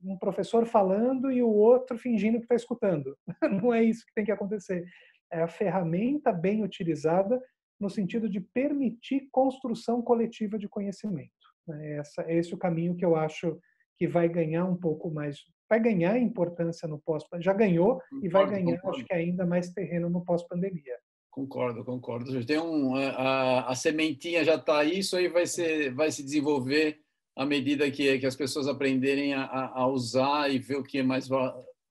[0.03, 3.16] um professor falando e o outro fingindo que está escutando.
[3.64, 4.85] Não é isso que tem que acontecer
[5.33, 7.40] é a ferramenta bem utilizada
[7.81, 11.31] no sentido de permitir construção coletiva de conhecimento.
[11.66, 11.97] Né?
[11.97, 13.59] Essa, é esse o caminho que eu acho
[13.97, 18.29] que vai ganhar um pouco mais, vai ganhar importância no pós, já ganhou concordo, e
[18.29, 18.99] vai ganhar, concordo.
[18.99, 20.97] acho que ainda mais terreno no pós-pandemia.
[21.31, 22.45] Concordo, concordo.
[22.45, 27.01] Tem um, a, a sementinha já está aí, isso aí vai, ser, vai se desenvolver
[27.35, 31.03] à medida que, que as pessoas aprenderem a, a usar e ver o que é
[31.03, 31.27] mais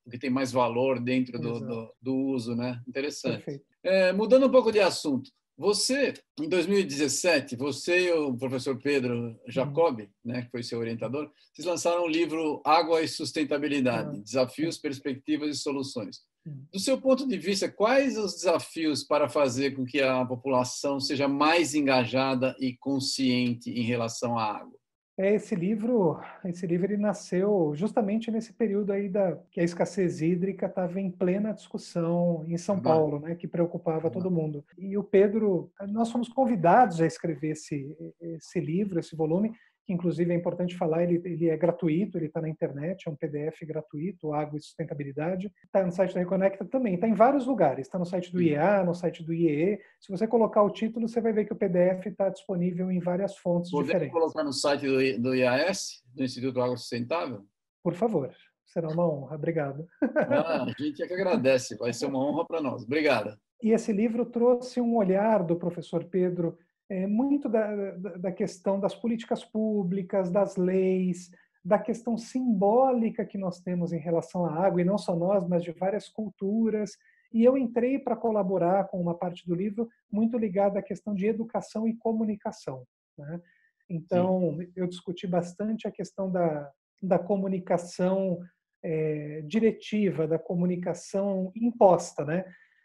[0.05, 2.81] o que tem mais valor dentro do, do, do uso, né?
[2.87, 3.61] Interessante.
[3.83, 10.07] É, mudando um pouco de assunto, você, em 2017, você e o professor Pedro Jacob,
[10.25, 15.59] né, que foi seu orientador, vocês lançaram o livro Água e Sustentabilidade, Desafios, Perspectivas e
[15.59, 16.21] Soluções.
[16.47, 16.65] Hum.
[16.73, 21.27] Do seu ponto de vista, quais os desafios para fazer com que a população seja
[21.27, 24.80] mais engajada e consciente em relação à água?
[25.21, 30.19] É, esse livro, esse livro ele nasceu justamente nesse período aí da que a escassez
[30.19, 34.65] hídrica estava em plena discussão em São Paulo, né, que preocupava todo mundo.
[34.75, 39.51] E o Pedro, nós fomos convidados a escrever esse esse livro, esse volume,
[39.85, 43.15] que inclusive é importante falar, ele, ele é gratuito, ele está na internet, é um
[43.15, 45.51] PDF gratuito, Água e Sustentabilidade.
[45.63, 48.83] Está no site da Reconecta também, está em vários lugares, está no site do IEA,
[48.83, 49.79] no site do IEE.
[49.99, 53.37] Se você colocar o título, você vai ver que o PDF está disponível em várias
[53.37, 54.13] fontes Podemos diferentes.
[54.13, 57.45] colocar no site do, do IAS, do Instituto Água Sustentável?
[57.83, 58.31] Por favor,
[58.65, 59.35] será uma honra.
[59.35, 59.87] Obrigado.
[60.01, 62.83] Ah, a gente é que agradece, vai ser uma honra para nós.
[62.83, 63.39] Obrigada.
[63.63, 66.57] E esse livro trouxe um olhar do professor Pedro
[66.91, 71.31] é, muito da, da questão das políticas públicas, das leis,
[71.63, 75.63] da questão simbólica que nós temos em relação à água, e não só nós, mas
[75.63, 76.97] de várias culturas.
[77.33, 81.27] E eu entrei para colaborar com uma parte do livro muito ligada à questão de
[81.27, 82.85] educação e comunicação.
[83.17, 83.41] Né?
[83.89, 84.71] Então, Sim.
[84.75, 86.69] eu discuti bastante a questão da,
[87.01, 88.37] da comunicação
[88.83, 92.43] é, diretiva, da comunicação imposta, né?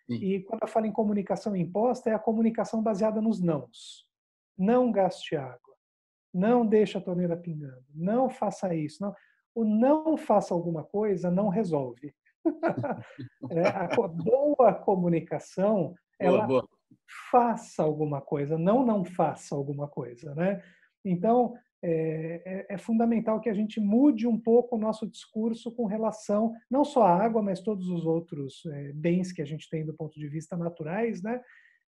[0.09, 4.07] E quando eu falo em comunicação imposta, é a comunicação baseada nos nãos.
[4.57, 5.75] Não gaste água.
[6.33, 7.85] Não deixe a torneira pingando.
[7.95, 9.03] Não faça isso.
[9.03, 9.15] Não.
[9.55, 12.15] O não faça alguma coisa não resolve.
[13.51, 16.69] é, a boa comunicação, ela boa, boa.
[17.31, 20.63] faça alguma coisa, não não faça alguma coisa, né?
[21.05, 25.85] Então, é, é, é, fundamental que a gente mude um pouco o nosso discurso com
[25.85, 29.85] relação não só à água, mas todos os outros é, bens que a gente tem
[29.85, 31.41] do ponto de vista naturais, né?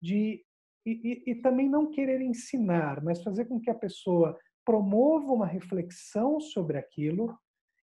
[0.01, 0.43] De,
[0.85, 5.47] e, e, e também não querer ensinar, mas fazer com que a pessoa promova uma
[5.47, 7.35] reflexão sobre aquilo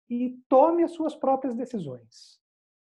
[0.08, 2.40] e tome as suas próprias decisões.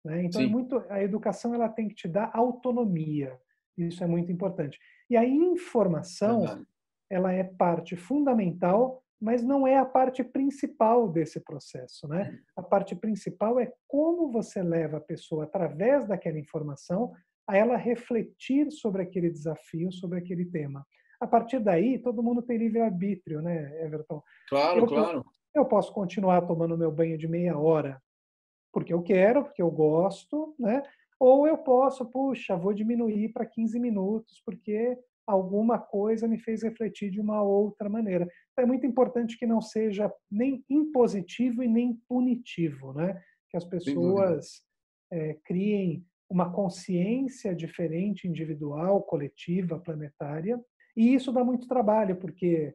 [0.05, 0.25] Né?
[0.25, 3.38] Então, é muito, a educação ela tem que te dar autonomia.
[3.79, 4.79] Isso é muito importante.
[5.09, 6.66] E a informação, Verdade
[7.11, 12.38] ela é parte fundamental, mas não é a parte principal desse processo, né?
[12.55, 17.12] A parte principal é como você leva a pessoa através daquela informação
[17.49, 20.85] a ela refletir sobre aquele desafio, sobre aquele tema.
[21.21, 24.23] A partir daí, todo mundo tem livre arbítrio, né, Everton?
[24.49, 25.25] Claro, eu, claro.
[25.55, 28.01] Eu posso continuar tomando meu banho de meia hora
[28.77, 30.83] porque eu quero, porque eu gosto, né?
[31.19, 37.11] Ou eu posso, puxa, vou diminuir para 15 minutos porque alguma coisa me fez refletir
[37.11, 38.29] de uma outra maneira.
[38.53, 43.21] Então, é muito importante que não seja nem impositivo e nem punitivo, né?
[43.51, 44.62] Que as pessoas
[45.11, 50.61] é, criem uma consciência diferente, individual, coletiva, planetária.
[50.97, 52.75] E isso dá muito trabalho, porque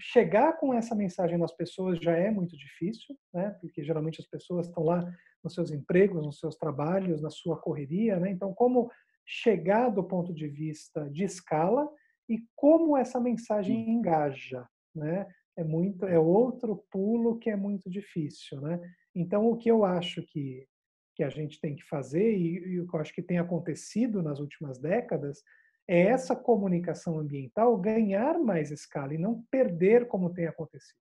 [0.00, 3.50] chegar com essa mensagem nas pessoas já é muito difícil, né?
[3.60, 5.04] Porque geralmente as pessoas estão lá
[5.42, 8.30] nos seus empregos, nos seus trabalhos, na sua correria, né?
[8.30, 8.90] Então, como
[9.26, 11.88] chegar do ponto de vista de escala
[12.28, 15.26] e como essa mensagem engaja, né?
[15.56, 18.80] É muito é outro pulo que é muito difícil, né?
[19.14, 20.66] Então o que eu acho que
[21.14, 24.22] que a gente tem que fazer e, e o que eu acho que tem acontecido
[24.22, 25.42] nas últimas décadas
[25.88, 30.98] é essa comunicação ambiental ganhar mais escala e não perder como tem acontecido,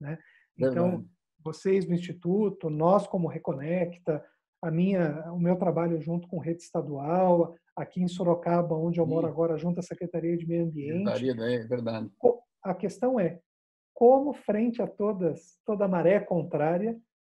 [0.00, 0.16] né?
[0.56, 1.04] Então
[1.42, 4.24] vocês no instituto, nós como Reconecta,
[4.62, 9.10] a minha, o meu trabalho junto com rede estadual, aqui em Sorocaba, onde eu Sim.
[9.10, 11.10] moro agora, junto à Secretaria de Meio Ambiente.
[11.10, 12.10] Secretaria, é verdade.
[12.62, 13.40] A questão é
[13.94, 16.96] como, frente a todas, toda a maré contrária,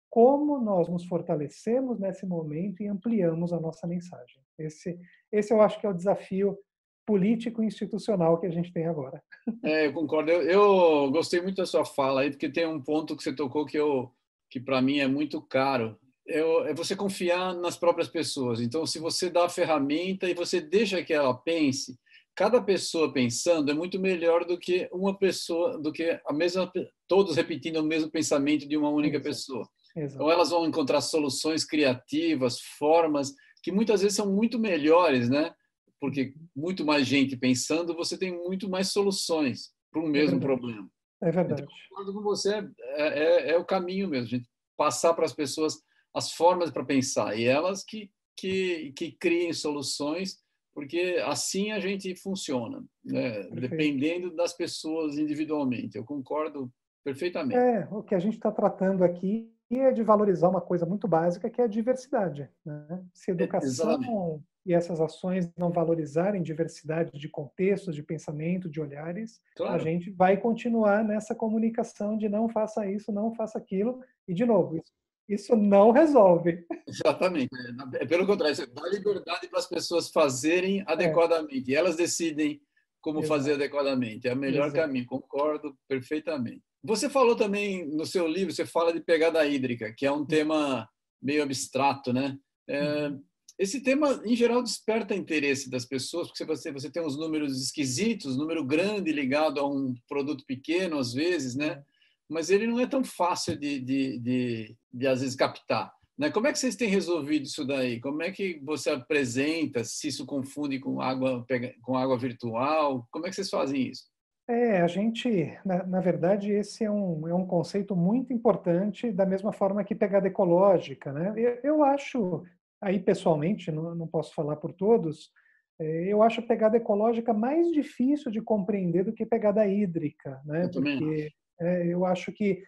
[0.09, 4.43] como nós nos fortalecemos nesse momento e ampliamos a nossa mensagem.
[4.59, 4.99] Esse,
[5.31, 6.57] esse eu acho que é o desafio
[7.05, 9.23] político e institucional que a gente tem agora.
[9.63, 10.29] É, eu concordo.
[10.29, 13.65] Eu, eu gostei muito da sua fala aí, porque tem um ponto que você tocou
[13.65, 14.11] que eu
[14.49, 18.59] que para mim é muito caro é, é você confiar nas próprias pessoas.
[18.59, 21.97] Então, se você dá a ferramenta e você deixa que ela pense,
[22.35, 26.71] cada pessoa pensando é muito melhor do que uma pessoa, do que a mesma,
[27.07, 29.29] todos repetindo o mesmo pensamento de uma única Exato.
[29.29, 29.69] pessoa.
[29.95, 30.15] Exato.
[30.15, 35.53] Então, elas vão encontrar soluções criativas, formas que muitas vezes são muito melhores, né?
[35.99, 40.89] Porque muito mais gente pensando, você tem muito mais soluções para o mesmo é problema.
[41.21, 41.63] É verdade.
[41.91, 44.49] Então, com você é, é, é, o caminho mesmo, gente.
[44.75, 45.79] Passar para as pessoas
[46.13, 50.39] as formas para pensar e elas que, que, que criem soluções,
[50.73, 53.43] porque assim a gente funciona, né?
[53.51, 55.97] dependendo das pessoas individualmente.
[55.97, 56.71] Eu concordo
[57.03, 57.57] perfeitamente.
[57.57, 61.49] É, o que a gente está tratando aqui é de valorizar uma coisa muito básica,
[61.49, 62.49] que é a diversidade.
[62.65, 63.03] Né?
[63.13, 68.81] Se a educação é, e essas ações não valorizarem diversidade de contextos, de pensamento, de
[68.81, 69.75] olhares, claro.
[69.75, 74.01] a gente vai continuar nessa comunicação de não faça isso, não faça aquilo.
[74.27, 74.91] E, de novo, isso
[75.31, 76.65] Isso não resolve.
[76.87, 77.49] Exatamente.
[77.93, 80.83] É, é pelo contrário, você dá liberdade para as pessoas fazerem é.
[80.85, 81.73] adequadamente.
[81.73, 81.77] É.
[81.77, 82.61] Elas decidem
[82.99, 83.33] como Exato.
[83.33, 84.27] fazer adequadamente.
[84.27, 84.81] É o melhor Exato.
[84.81, 86.61] caminho, concordo perfeitamente.
[86.83, 90.87] Você falou também no seu livro, você fala de pegada hídrica, que é um tema
[91.21, 92.37] meio abstrato, né?
[92.67, 93.23] É, uhum.
[93.57, 98.37] esse tema, em geral, desperta interesse das pessoas, porque você, você tem uns números esquisitos,
[98.37, 101.75] número grande ligado a um produto pequeno, às vezes, né?
[101.75, 101.83] Uhum.
[102.29, 105.93] Mas ele não é tão fácil de, de, de, de às vezes, captar.
[106.17, 106.29] Né?
[106.29, 107.99] Como é que vocês têm resolvido isso daí?
[107.99, 109.83] Como é que você apresenta?
[109.83, 111.45] Se isso confunde com água,
[111.81, 113.07] com água virtual?
[113.11, 114.11] Como é que vocês fazem isso?
[114.47, 119.25] É, a gente, na, na, verdade, esse é um, é um conceito muito importante, da
[119.25, 121.13] mesma forma que pegada ecológica.
[121.13, 121.33] Né?
[121.37, 122.43] Eu, eu acho,
[122.81, 125.31] aí pessoalmente, não, não posso falar por todos,
[125.79, 130.41] é, eu acho pegada ecológica mais difícil de compreender do que pegada hídrica.
[130.45, 130.65] Né?
[130.65, 132.61] Eu Porque é, eu acho que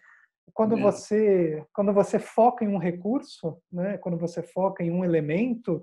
[0.52, 5.82] quando você quando você foca em um recurso, né, quando você foca em um elemento,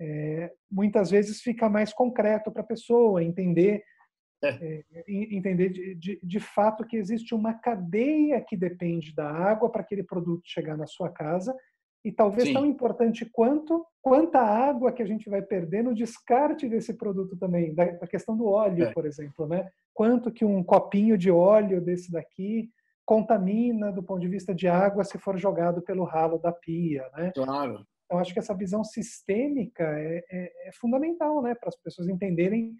[0.00, 3.82] é, muitas vezes fica mais concreto para a pessoa entender
[4.44, 4.82] é.
[4.90, 9.82] É, entender de, de, de, fato que existe uma cadeia que depende da água para
[9.82, 11.54] aquele produto chegar na sua casa
[12.04, 12.54] e talvez Sim.
[12.54, 17.72] tão importante quanto quanta água que a gente vai perder no descarte desse produto também
[17.72, 18.92] da, da questão do óleo é.
[18.92, 22.68] por exemplo né quanto que um copinho de óleo desse daqui
[23.04, 27.32] contamina do ponto de vista de água se for jogado pelo ralo da pia, né?
[27.34, 27.84] Claro.
[28.04, 32.74] Então acho que essa visão sistêmica é, é, é fundamental, né, para as pessoas entenderem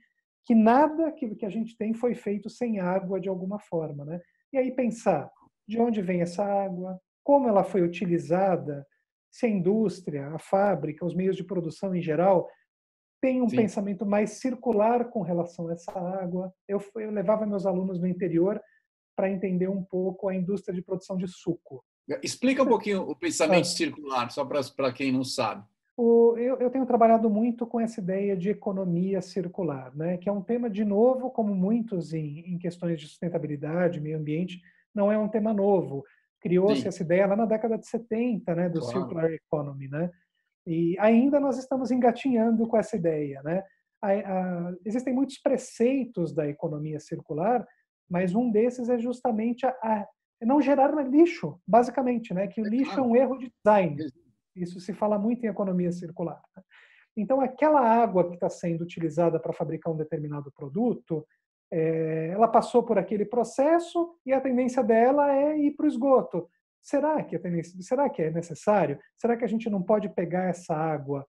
[0.44, 4.20] que nada que, que a gente tem foi feito sem água de alguma forma, né?
[4.52, 5.30] E aí pensar
[5.66, 8.86] de onde vem essa água, como ela foi utilizada,
[9.30, 12.48] se a indústria, a fábrica, os meios de produção em geral
[13.22, 13.56] tem um Sim.
[13.56, 16.52] pensamento mais circular com relação a essa água.
[16.68, 18.60] Eu, eu levava meus alunos no interior
[19.14, 21.84] para entender um pouco a indústria de produção de suco.
[22.22, 23.70] Explica um pouquinho o pensamento ah.
[23.76, 25.64] circular, só para quem não sabe.
[25.96, 30.16] O, eu, eu, tenho trabalhado muito com essa ideia de economia circular, né?
[30.16, 34.60] que é um tema, de novo, como muitos em, em questões de sustentabilidade, meio ambiente,
[34.94, 36.02] não é um tema novo.
[36.40, 38.98] Criou-se essa ideia lá na década de 70, né, do claro.
[38.98, 40.10] circular economy, né?
[40.66, 43.62] E ainda nós estamos engatinhando com essa ideia, né?
[44.00, 47.64] A, a, existem muitos preceitos da economia circular
[48.12, 50.06] mas um desses é justamente a, a
[50.42, 52.46] não gerar lixo, basicamente, né?
[52.46, 53.96] Que o é lixo é um erro de design.
[54.54, 56.42] Isso se fala muito em economia circular.
[56.54, 56.62] Né?
[57.16, 61.26] Então, aquela água que está sendo utilizada para fabricar um determinado produto,
[61.72, 66.46] é, ela passou por aquele processo e a tendência dela é ir para o esgoto.
[66.82, 67.40] Será que,
[67.80, 68.98] será que é necessário?
[69.16, 71.26] Será que a gente não pode pegar essa água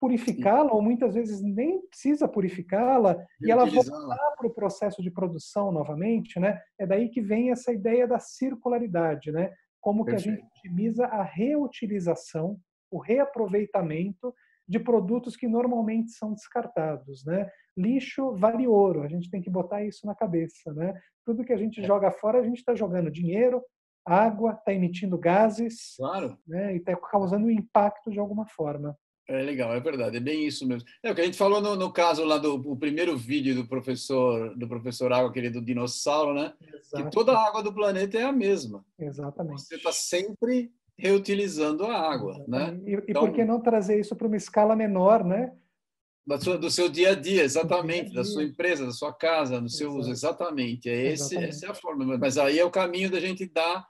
[0.00, 5.72] purificá-la, ou muitas vezes nem precisa purificá-la, e ela voltar para o processo de produção
[5.72, 6.60] novamente, né?
[6.78, 9.52] É daí que vem essa ideia da circularidade, né?
[9.80, 10.38] Como que Perfeito.
[10.38, 12.58] a gente otimiza a reutilização,
[12.90, 14.34] o reaproveitamento
[14.68, 17.48] de produtos que normalmente são descartados, né?
[17.76, 20.98] Lixo vale ouro, a gente tem que botar isso na cabeça, né?
[21.24, 21.84] Tudo que a gente é.
[21.84, 23.62] joga fora, a gente está jogando dinheiro,
[24.04, 26.36] água, está emitindo gases, claro.
[26.46, 26.74] né?
[26.74, 28.96] E está causando impacto de alguma forma.
[29.28, 30.88] É legal, é verdade, é bem isso mesmo.
[31.02, 33.66] É o que a gente falou no, no caso lá do o primeiro vídeo do
[33.66, 36.52] professor do professor Água, aquele do dinossauro, né?
[36.62, 37.04] Exato.
[37.04, 38.84] Que toda a água do planeta é a mesma.
[38.96, 39.62] Exatamente.
[39.62, 42.68] Você está sempre reutilizando a água, né?
[42.68, 42.84] Exatamente.
[42.84, 42.92] né?
[42.92, 45.52] E, então, e por que não trazer isso para uma escala menor, né?
[46.40, 48.22] Sua, do seu dia a dia, exatamente, dia -a -dia.
[48.22, 50.00] da sua empresa, da sua casa, no seu Exato.
[50.00, 50.88] uso, exatamente.
[50.88, 51.48] É esse, exatamente.
[51.48, 52.18] essa é a forma.
[52.18, 53.86] Mas aí é o caminho da gente dar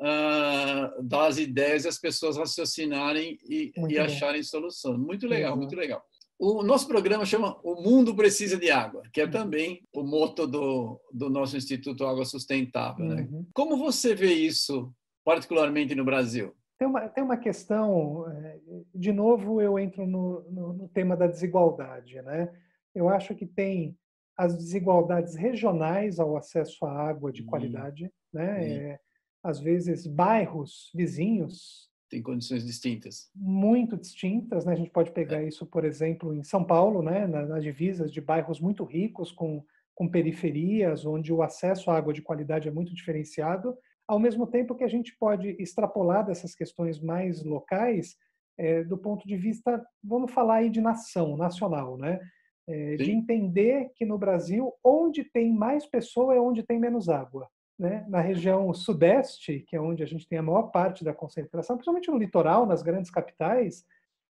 [0.00, 4.98] uh, dar as ideias e as pessoas raciocinarem e, e acharem solução.
[4.98, 6.02] Muito legal, muito legal.
[6.38, 9.30] O nosso programa chama O Mundo Precisa de Água, que é uhum.
[9.30, 13.04] também o moto do, do nosso Instituto Água Sustentável.
[13.04, 13.28] Né?
[13.30, 13.46] Uhum.
[13.52, 14.90] Como você vê isso,
[15.22, 16.54] particularmente no Brasil?
[16.78, 18.58] Tem uma, tem uma questão, é,
[18.94, 22.22] de novo eu entro no, no, no tema da desigualdade.
[22.22, 22.50] Né?
[22.94, 23.94] Eu acho que tem
[24.34, 27.48] as desigualdades regionais ao acesso à água de uhum.
[27.48, 28.10] qualidade.
[28.32, 28.66] Né?
[28.66, 29.00] É,
[29.42, 31.88] às vezes, bairros vizinhos.
[32.08, 33.30] Tem condições distintas.
[33.34, 34.64] Muito distintas.
[34.64, 34.72] Né?
[34.72, 35.48] A gente pode pegar é.
[35.48, 37.26] isso, por exemplo, em São Paulo, né?
[37.26, 39.64] nas divisas de bairros muito ricos, com,
[39.94, 43.76] com periferias, onde o acesso à água de qualidade é muito diferenciado.
[44.06, 48.16] Ao mesmo tempo que a gente pode extrapolar dessas questões mais locais,
[48.58, 52.20] é, do ponto de vista, vamos falar aí de nação, nacional, né?
[52.68, 57.48] É, de entender que no Brasil, onde tem mais pessoa é onde tem menos água
[57.80, 61.76] né, na região sudeste, que é onde a gente tem a maior parte da concentração,
[61.76, 63.86] principalmente no litoral, nas grandes capitais,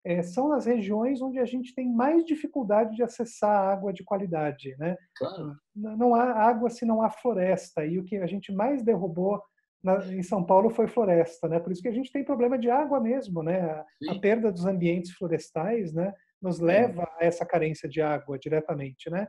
[0.03, 4.75] é, são as regiões onde a gente tem mais dificuldade de acessar água de qualidade.
[4.79, 4.97] Né?
[5.15, 5.55] Claro.
[5.75, 9.39] Não há água se não há floresta, e o que a gente mais derrubou
[9.83, 11.59] na, em São Paulo foi floresta, né?
[11.59, 13.61] Por isso que a gente tem problema de água mesmo, né?
[13.61, 16.11] A, a perda dos ambientes florestais, né?
[16.41, 19.27] Nos leva a essa carência de água diretamente, né?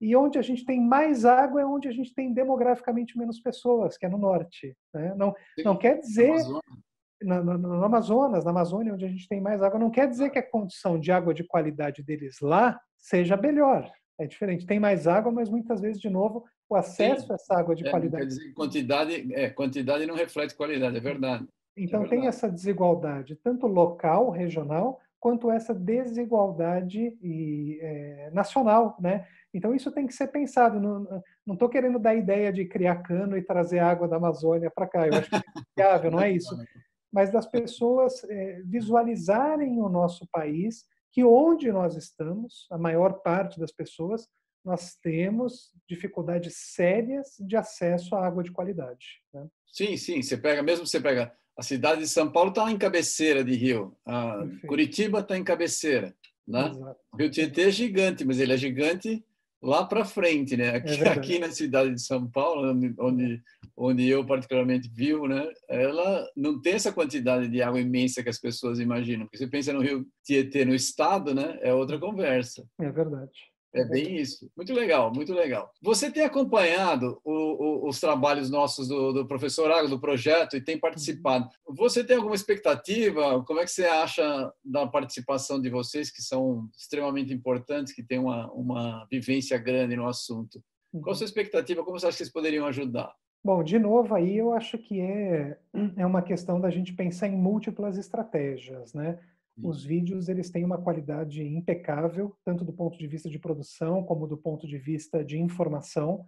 [0.00, 3.96] E onde a gente tem mais água é onde a gente tem demograficamente menos pessoas,
[3.96, 4.76] que é no norte.
[4.92, 5.14] Né?
[5.16, 5.34] Não,
[5.64, 6.34] não quer dizer.
[7.22, 10.28] Na, na, no Amazonas, na Amazônia, onde a gente tem mais água, não quer dizer
[10.28, 13.90] que a condição de água de qualidade deles lá seja melhor.
[14.18, 14.66] É diferente.
[14.66, 17.32] Tem mais água, mas muitas vezes, de novo, o acesso Sim.
[17.32, 18.22] a essa água de é, qualidade.
[18.22, 21.46] Quer dizer, quantidade, é, quantidade não reflete qualidade, é verdade.
[21.76, 22.20] Então, é verdade.
[22.20, 29.26] tem essa desigualdade, tanto local, regional, quanto essa desigualdade e, é, nacional, né?
[29.52, 30.78] Então isso tem que ser pensado.
[30.78, 35.06] Não estou querendo dar ideia de criar cano e trazer água da Amazônia para cá.
[35.06, 35.40] Eu acho que é
[35.76, 36.54] viável, não é isso.
[37.12, 43.58] Mas das pessoas é, visualizarem o nosso país, que onde nós estamos, a maior parte
[43.58, 44.28] das pessoas,
[44.62, 49.22] nós temos dificuldades sérias de acesso à água de qualidade.
[49.32, 49.46] Né?
[49.66, 50.20] Sim, sim.
[50.20, 53.96] Você pega, mesmo você pega a cidade de São Paulo está em cabeceira de rio,
[54.04, 56.14] a Curitiba está em cabeceira,
[56.46, 56.70] né?
[57.12, 59.24] O Rio Tietê é gigante, mas ele é gigante
[59.62, 60.76] lá para frente, né?
[60.76, 62.68] Aqui, é aqui, na cidade de São Paulo,
[63.00, 63.42] onde,
[63.76, 65.48] onde eu particularmente vivo, né?
[65.68, 69.20] Ela não tem essa quantidade de água imensa que as pessoas imanam.
[69.20, 71.58] Porque você pensa no Rio Tietê no estado, né?
[71.62, 72.64] É outra conversa.
[72.80, 73.32] É verdade.
[73.76, 74.50] É bem isso.
[74.56, 75.70] Muito legal, muito legal.
[75.82, 80.60] Você tem acompanhado o, o, os trabalhos nossos do, do professor Água, do projeto, e
[80.60, 81.48] tem participado.
[81.68, 83.44] Você tem alguma expectativa?
[83.44, 88.18] Como é que você acha da participação de vocês, que são extremamente importantes, que têm
[88.18, 90.62] uma, uma vivência grande no assunto?
[90.90, 91.84] Qual a sua expectativa?
[91.84, 93.12] Como você acha que eles poderiam ajudar?
[93.44, 95.56] Bom, de novo aí eu acho que é,
[95.96, 99.18] é uma questão da gente pensar em múltiplas estratégias, né?
[99.62, 104.26] Os vídeos eles têm uma qualidade impecável, tanto do ponto de vista de produção como
[104.26, 106.26] do ponto de vista de informação.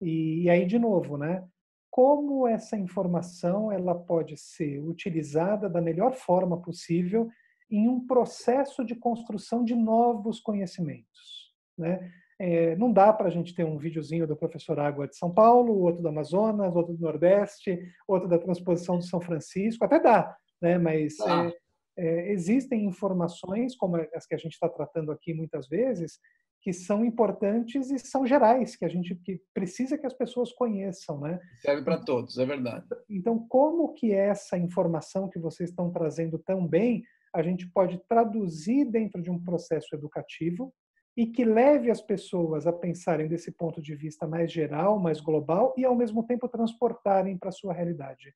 [0.00, 1.46] E, e aí de novo, né?
[1.90, 7.28] Como essa informação ela pode ser utilizada da melhor forma possível
[7.70, 12.12] em um processo de construção de novos conhecimentos, né?
[12.40, 15.76] É, não dá para a gente ter um videozinho do professor Água de São Paulo,
[15.80, 20.78] outro do Amazonas, outro do Nordeste, outro da transposição de São Francisco, até dá, né?
[20.78, 21.46] mas ah.
[21.46, 21.56] é,
[21.98, 26.18] é, existem informações, como as que a gente está tratando aqui muitas vezes,
[26.62, 31.20] que são importantes e são gerais, que a gente que precisa que as pessoas conheçam,
[31.20, 31.40] né?
[31.60, 32.86] Serve para todos, é verdade.
[33.08, 37.02] Então, como que essa informação que vocês estão trazendo tão bem,
[37.34, 40.72] a gente pode traduzir dentro de um processo educativo
[41.16, 45.74] e que leve as pessoas a pensarem desse ponto de vista mais geral, mais global
[45.76, 48.32] e ao mesmo tempo transportarem para a sua realidade.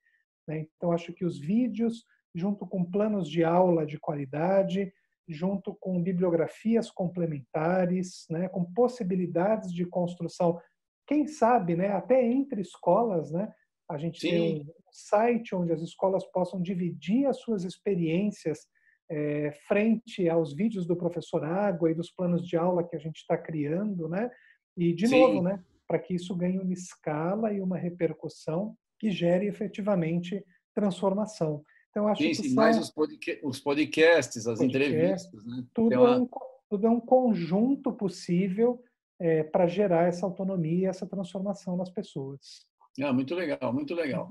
[0.48, 0.66] Né?
[0.76, 2.04] Então, acho que os vídeos,
[2.34, 4.92] junto com planos de aula de qualidade,
[5.28, 10.60] junto com bibliografias complementares, né, com possibilidades de construção,
[11.06, 13.52] quem sabe, né, até entre escolas, né,
[13.88, 14.28] a gente Sim.
[14.28, 18.66] tem um site onde as escolas possam dividir as suas experiências
[19.10, 23.16] é, frente aos vídeos do professor Água e dos planos de aula que a gente
[23.16, 24.30] está criando, né?
[24.76, 25.20] E de Sim.
[25.20, 30.42] novo, né, para que isso ganhe uma escala e uma repercussão que gere efetivamente
[30.74, 31.62] transformação.
[31.92, 32.54] Então, acho Sim, que são...
[32.54, 35.44] mais os, podca os podcasts, as entrevistas.
[35.44, 35.62] Né?
[35.74, 36.14] Tudo, uma...
[36.14, 36.28] é um,
[36.68, 38.82] tudo é um conjunto possível
[39.20, 42.66] é, para gerar essa autonomia e essa transformação nas pessoas.
[43.00, 44.28] Ah, muito legal, muito legal.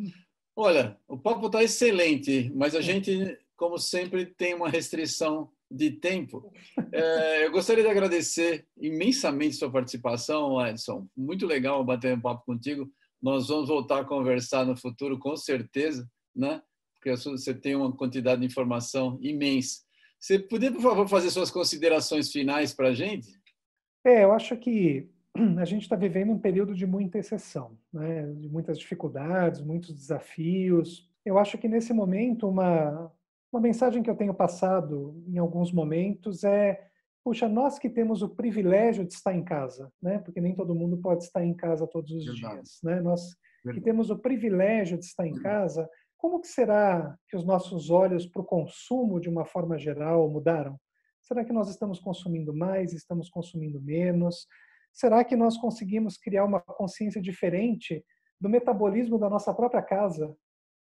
[0.55, 2.82] Olha, o papo está excelente, mas a é.
[2.82, 6.51] gente, como sempre, tem uma restrição de tempo.
[6.93, 11.07] É, eu gostaria de agradecer imensamente sua participação, Edson.
[11.16, 12.91] Muito legal bater um papo contigo.
[13.22, 16.05] Nós vamos voltar a conversar no futuro, com certeza,
[16.36, 16.62] né?
[17.02, 19.80] Porque você tem uma quantidade de informação imensa.
[20.20, 23.41] Você poderia, por favor, fazer suas considerações finais para a gente?
[24.06, 25.10] É, eu acho que
[25.58, 28.32] a gente está vivendo um período de muita exceção, né?
[28.34, 31.10] de muitas dificuldades, muitos desafios.
[31.26, 33.12] Eu acho que nesse momento uma
[33.52, 36.88] uma mensagem que eu tenho passado em alguns momentos é
[37.22, 40.20] puxa, nós que temos o privilégio de estar em casa, né?
[40.20, 42.54] Porque nem todo mundo pode estar em casa todos os Verdade.
[42.54, 43.02] dias, né?
[43.02, 43.80] Nós Verdade.
[43.80, 45.88] que temos o privilégio de estar em casa,
[46.22, 50.80] como que será que os nossos olhos para o consumo, de uma forma geral, mudaram?
[51.19, 54.45] Será que nós estamos consumindo mais, estamos consumindo menos?
[54.93, 58.05] Será que nós conseguimos criar uma consciência diferente
[58.39, 60.32] do metabolismo da nossa própria casa,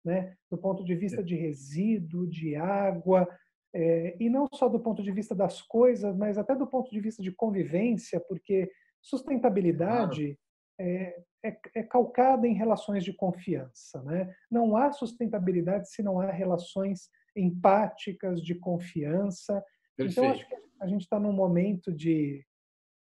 [0.03, 0.35] né?
[0.49, 3.27] do ponto de vista de resíduo, de água,
[3.75, 6.99] é, e não só do ponto de vista das coisas, mas até do ponto de
[6.99, 8.71] vista de convivência, porque
[9.03, 10.35] sustentabilidade
[10.79, 14.01] é, é, é, calcada em relações de confiança.
[14.03, 14.33] Né?
[14.49, 19.63] Não há sustentabilidade se não há relações empáticas de confiança.
[19.95, 20.19] Perfeito.
[20.19, 22.45] Então, acho que a gente está num momento de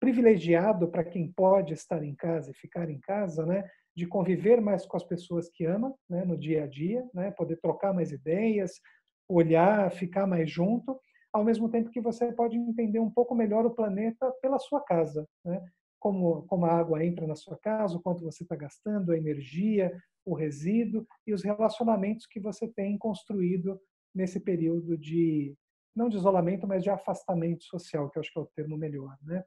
[0.00, 3.68] privilegiado para quem pode estar em casa e ficar em casa, né?
[3.94, 7.56] de conviver mais com as pessoas que ama, né, no dia a dia, né, poder
[7.60, 8.80] trocar mais ideias,
[9.28, 10.98] olhar, ficar mais junto,
[11.32, 15.28] ao mesmo tempo que você pode entender um pouco melhor o planeta pela sua casa,
[15.44, 15.62] né?
[16.00, 19.92] Como, como a água entra na sua casa, o quanto você está gastando, a energia,
[20.24, 23.80] o resíduo e os relacionamentos que você tem construído
[24.12, 25.54] nesse período de
[25.94, 29.16] não de isolamento, mas de afastamento social, que eu acho que é o termo melhor,
[29.22, 29.44] né?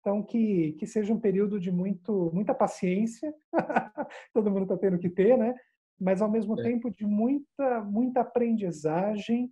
[0.00, 3.34] Então, que, que seja um período de muito, muita paciência,
[4.32, 5.52] todo mundo está tendo que ter, né?
[5.98, 6.62] Mas, ao mesmo é.
[6.62, 9.50] tempo, de muita, muita aprendizagem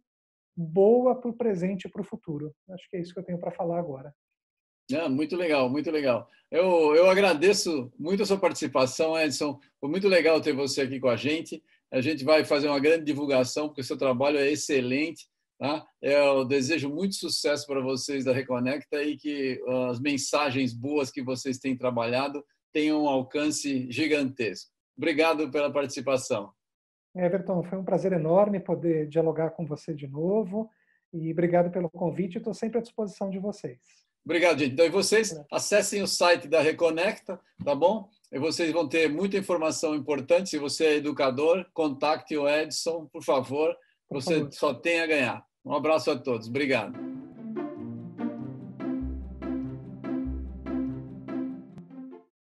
[0.57, 2.55] boa para o presente e para o futuro.
[2.71, 4.15] Acho que é isso que eu tenho para falar agora.
[4.93, 6.29] Ah, muito legal, muito legal.
[6.51, 9.59] Eu, eu agradeço muito a sua participação, Edson.
[9.81, 11.63] Foi muito legal ter você aqui com a gente.
[11.91, 15.27] A gente vai fazer uma grande divulgação, porque o seu trabalho é excelente.
[15.59, 15.87] Tá?
[16.03, 21.59] Eu desejo muito sucesso para vocês da Reconecta e que as mensagens boas que vocês
[21.59, 24.71] têm trabalhado tenham um alcance gigantesco.
[24.97, 26.53] Obrigado pela participação.
[27.17, 30.69] Everton, foi um prazer enorme poder dialogar com você de novo
[31.13, 32.39] e obrigado pelo convite.
[32.39, 34.04] Estou sempre à disposição de vocês.
[34.25, 34.73] Obrigado, gente.
[34.73, 38.09] Então, e vocês acessem o site da Reconecta, tá bom?
[38.33, 40.51] E vocês vão ter muita informação importante.
[40.51, 43.77] Se você é educador, contacte o Edson, por favor.
[44.09, 44.53] Por você favor.
[44.53, 45.45] só tem a ganhar.
[45.65, 46.49] Um abraço a todos.
[46.49, 47.14] Obrigado.